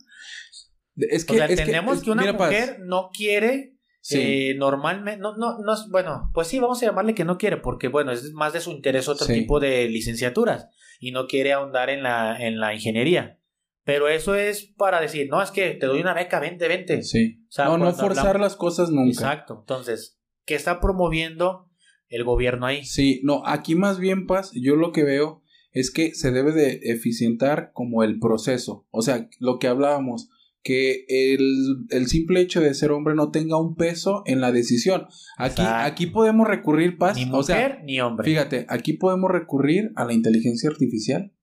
[0.95, 4.17] es o sea, es entendemos es- que, una mira, Paz, mujer no quiere sí,
[4.51, 7.57] eh, normalmente, no, no, no, es- bueno, pues sí, vamos a llamarle que no quiere,
[7.57, 9.33] porque bueno, es más de su interés otro Sí.
[9.33, 10.67] tipo de licenciaturas
[10.99, 13.39] y no quiere ahondar en la, en la ingeniería.
[13.85, 17.03] Pero eso es para decir, no, es que te doy una beca, vente, vente.
[17.03, 17.39] sí.
[17.49, 19.09] O sea, no, no forzar hablamos- las cosas nunca.
[19.11, 19.57] Exacto.
[19.59, 21.69] Entonces, ¿qué está promoviendo
[22.07, 22.85] el gobierno ahí?
[22.85, 25.41] Sí, no, aquí más bien, Paz, yo lo que veo
[25.71, 28.87] es que se debe de eficientar como el proceso.
[28.91, 30.29] O sea, lo que hablábamos,
[30.61, 35.07] que el, el simple hecho de ser hombre no tenga un peso en la decisión.
[35.37, 35.85] Aquí, Exacto.
[35.91, 37.43] aquí podemos recurrir, Paz, Ni o mujer
[37.73, 38.23] sea, ni hombre.
[38.29, 41.33] fíjate, aquí podemos recurrir a la inteligencia artificial.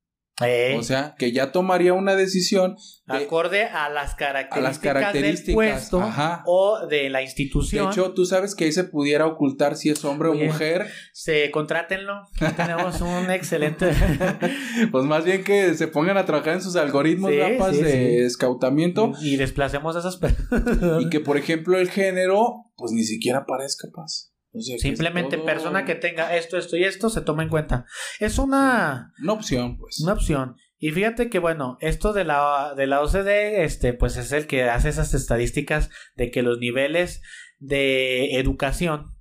[0.42, 2.76] Eh, O sea, que ya tomaría una decisión
[3.06, 6.42] de- acorde a las características, a las características del puesto ajá.
[6.46, 7.90] o de la De institución.
[7.90, 10.44] hecho, tú sabes que ahí se pudiera ocultar si es hombre Oye.
[10.44, 10.86] o mujer.
[11.12, 12.14] se contrátenlo.
[12.56, 13.90] Tenemos un excelente.
[14.90, 17.92] Pues más bien que se pongan a trabajar en sus algoritmos Sí, mapas sí, de
[17.92, 18.16] sí.
[18.24, 21.02] escautamiento y desplacemos a esas personas.
[21.02, 24.29] y que por ejemplo el género pues ni siquiera parezca paz.
[24.52, 27.86] O sea, Simplemente todo persona que tenga esto, esto y esto se toma en cuenta.
[28.18, 30.00] Es una, una opción, pues.
[30.00, 30.56] una opción.
[30.78, 34.64] Y fíjate que bueno, esto de la, de la OCDE, este, pues es el que
[34.64, 37.22] hace esas estadísticas de que los niveles
[37.58, 39.16] de educación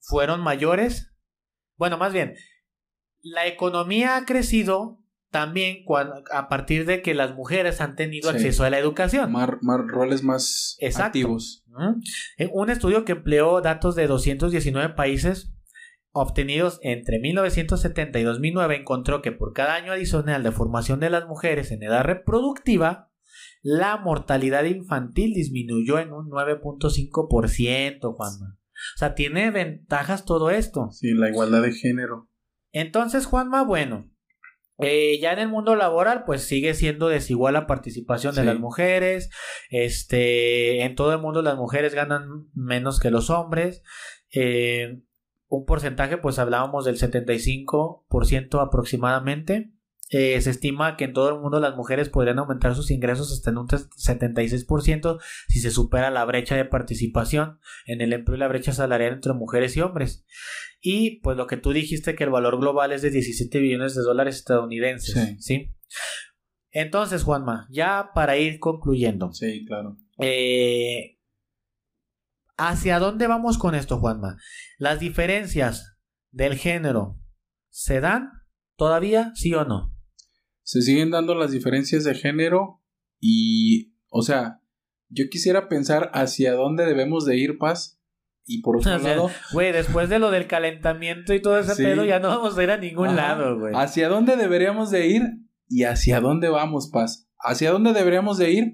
[0.00, 1.14] fueron mayores.
[1.76, 2.34] Bueno, más bien,
[3.22, 4.98] la economía ha crecido
[5.30, 8.36] también cuando, a partir de que las mujeres han tenido Sí.
[8.36, 9.30] acceso a la educación.
[9.32, 11.06] Más, más roles más Exacto.
[11.06, 11.64] activos.
[11.68, 12.00] ¿Mm?
[12.38, 15.52] En Un estudio que empleó datos de 219 países
[16.12, 21.26] obtenidos entre 1970 y 2009 encontró que por cada año adicional de formación de las
[21.26, 23.10] mujeres en edad reproductiva,
[23.62, 28.56] la mortalidad infantil disminuyó en un 9.5%, Juanma.
[28.94, 30.90] O sea, tiene ventajas todo esto.
[30.92, 32.28] Sí, la igualdad de género.
[32.72, 34.08] Entonces, Juanma, bueno,
[34.78, 39.30] Eh, ya en el mundo laboral, pues sigue siendo desigual la participación de las mujeres.
[39.70, 43.82] Este, en todo el mundo las mujeres ganan menos que los hombres.
[44.32, 45.02] Eh,
[45.48, 49.72] un porcentaje, pues hablábamos del 75% aproximadamente.
[50.10, 53.50] Eh, se estima que en todo el mundo las mujeres podrían aumentar sus ingresos hasta
[53.50, 55.18] en un 76%
[55.48, 59.34] si se supera la brecha de participación en el empleo y la brecha salarial entre
[59.34, 60.24] mujeres y hombres.
[60.80, 64.02] Y pues lo que tú dijiste que el valor global es de 17 billones de
[64.02, 65.14] dólares estadounidenses.
[65.14, 65.36] Sí.
[65.40, 65.74] ¿sí?
[66.70, 69.96] Entonces, Juanma, ya para ir concluyendo, Sí, claro.
[70.20, 71.18] eh,
[72.56, 74.36] ¿hacia dónde vamos con esto, Juanma?
[74.78, 75.96] ¿Las diferencias
[76.30, 77.18] del género
[77.70, 78.30] se dan
[78.76, 79.94] todavía, sí o no?
[80.62, 82.82] Se siguen dando las diferencias de género
[83.18, 84.60] y, o sea,
[85.08, 87.97] yo quisiera pensar hacia dónde debemos de ir, Paz.
[88.50, 91.74] Y por otro O sea, lado, Güey, después de lo del calentamiento y todo ese
[91.74, 91.82] Sí.
[91.84, 93.16] pedo, ya no vamos a ir a ningún Ajá.
[93.36, 93.74] lado, güey.
[93.76, 95.22] hacia dónde deberíamos de ir
[95.68, 97.28] y hacia dónde vamos, Paz.
[97.38, 98.72] ¿Hacia dónde deberíamos de ir?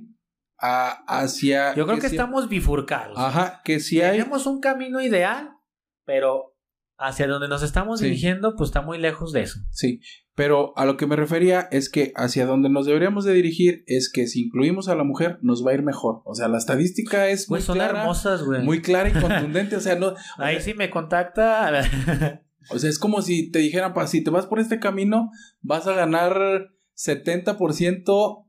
[0.58, 1.74] A, hacia...
[1.74, 3.18] Yo creo que si- estamos bifurcados.
[3.18, 4.18] Ajá, que si hay...
[4.18, 5.50] Tenemos un camino ideal,
[6.06, 6.56] pero
[6.96, 8.06] hacia donde nos estamos Sí.
[8.06, 9.58] dirigiendo, pues está muy lejos de eso.
[9.72, 10.00] Sí,
[10.34, 14.10] pero a lo que me refería es que hacia donde nos deberíamos de dirigir es
[14.10, 16.22] que si incluimos a la mujer nos va a ir mejor.
[16.24, 18.62] O sea, la estadística es muy son clara, hermosas, güey.
[18.62, 19.76] muy clara y contundente.
[19.76, 21.70] O sea, no, Ahí sí me contacta.
[22.70, 25.30] o sea, es como si te dijeran, pa, si te vas por este camino,
[25.62, 28.44] vas a ganar 70%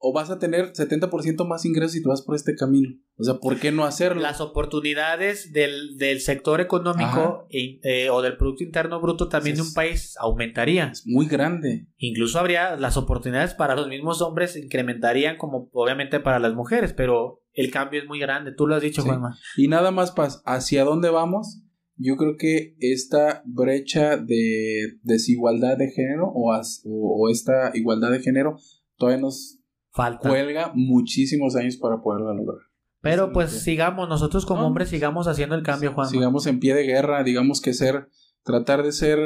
[0.00, 2.90] o vas a tener 70% más ingresos si te vas por este camino.
[3.16, 4.22] O sea, ¿por qué no hacerlo?
[4.22, 9.62] Las oportunidades del, del sector económico e- eh, o del Producto Interno Bruto también de
[9.62, 10.90] un país aumentaría.
[10.92, 11.88] Es muy grande.
[11.96, 17.42] Incluso habría las oportunidades para los mismos hombres incrementarían como obviamente para las mujeres, pero
[17.52, 18.52] el cambio es muy grande.
[18.56, 19.08] Tú lo has dicho, Sí.
[19.08, 19.36] Juanma.
[19.56, 21.62] Y nada más, Paz, ¿hacia dónde vamos?
[21.96, 28.12] Yo creo que esta brecha de desigualdad de género o, as- o, o esta igualdad
[28.12, 28.56] de género
[28.96, 29.57] todavía nos
[29.98, 30.28] Falta.
[30.28, 32.62] cuelga muchísimos años para poderla lograr.
[33.00, 36.08] Pero pues sigamos, nosotros como No, hombres sigamos haciendo el cambio, Juanma.
[36.10, 38.08] Sigamos en pie de guerra, digamos que ser,
[38.44, 39.18] tratar de ser,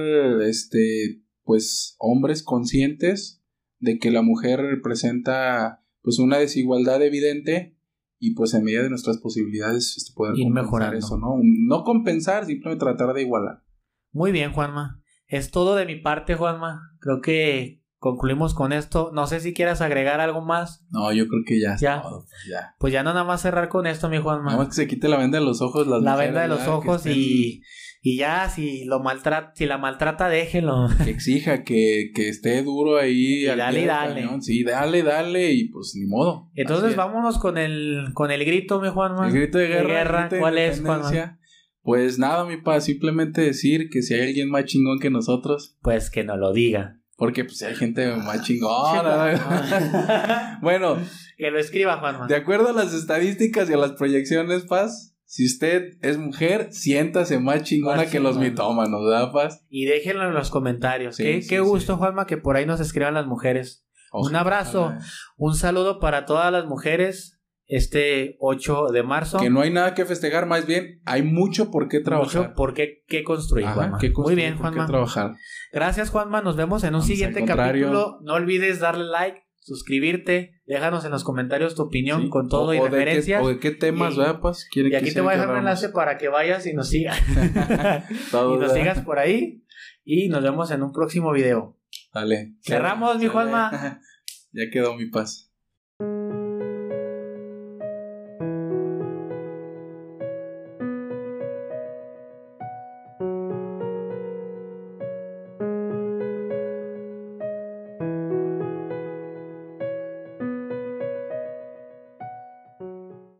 [0.42, 3.42] este, pues, hombres conscientes
[3.80, 7.76] de que la mujer representa, pues, una desigualdad evidente
[8.18, 10.98] y, pues, en medida de nuestras posibilidades, este, poder Ir compensar mejorando.
[10.98, 11.40] eso, ¿no?
[11.42, 13.62] No compensar, simplemente tratar de igualar.
[14.10, 15.02] Muy bien, Juanma.
[15.26, 16.96] Es todo de mi parte, Juanma.
[17.00, 19.10] Creo que concluimos con esto.
[19.14, 20.84] No sé si quieras agregar algo más.
[20.90, 21.76] No, yo creo que ya.
[21.80, 22.02] Ya.
[22.02, 22.74] todo, pues, ya.
[22.80, 24.46] Pues ya no nada más cerrar con esto, mi Juanma.
[24.46, 25.86] Nada más que se quite la venda de los ojos.
[25.86, 27.62] Las la mujeres, venda de los ya, ojos y,
[28.02, 30.88] y ya si lo maltrata, si la maltrata, déjelo.
[31.04, 33.44] Que exija, que, que esté duro ahí.
[33.44, 34.22] Y al dale, dale.
[34.22, 34.42] cañón.
[34.42, 36.50] Sí, dale, dale y pues ni modo.
[36.54, 39.28] Entonces vámonos con el con el grito, mi Juanma.
[39.28, 40.28] El grito de guerra.
[40.28, 41.38] de ¿Cuál es, Juanma?
[41.82, 46.10] Pues nada, mi pa, simplemente decir que si hay alguien más chingón que nosotros, Pues
[46.10, 47.01] que no lo diga.
[47.22, 50.58] Porque pues hay gente más chingona.
[50.60, 50.98] bueno,
[51.36, 52.26] que lo escriba, Juanma.
[52.26, 57.38] de acuerdo a las estadísticas y a las proyecciones, Paz, si usted es mujer, siéntase
[57.38, 59.64] más chingona Más que los mitómanos, ¿verdad, Paz?
[59.68, 61.14] Y déjenlo en los comentarios.
[61.14, 61.60] Sí, qué sí, qué sí.
[61.60, 63.86] gusto, Juanma, que por ahí nos escriban las mujeres.
[64.12, 64.40] Un Ojalá.
[64.40, 64.92] abrazo.
[65.36, 67.38] Un saludo para todas las mujeres
[67.74, 69.38] este 8 de marzo.
[69.38, 72.42] Que no hay nada que festejar, más bien hay mucho por qué trabajar.
[72.42, 73.98] Mucho por qué, qué construir, Ajá, Juanma.
[73.98, 74.86] qué Muy bien, Juanma.
[74.86, 75.32] trabajar.
[75.72, 76.42] Gracias, Juanma.
[76.42, 78.18] Nos vemos en un Vamos, siguiente capítulo.
[78.22, 82.28] No olvides darle like, suscribirte, déjanos en los comentarios tu opinión Sí.
[82.28, 83.42] con todo O- y o de qué- referencias.
[83.42, 84.40] o de qué temas, Y- ¿verdad?
[84.70, 87.18] ¿Quiere Y aquí te voy a dejar un enlace para que vayas y nos sigas.
[88.32, 89.64] Y nos sigas por ahí.
[90.04, 91.78] Y nos vemos en un próximo video.
[92.12, 92.54] Dale.
[92.60, 93.26] Cerramos, mi.
[93.28, 94.00] Juanma.
[94.54, 95.50] Ya quedó mi paz.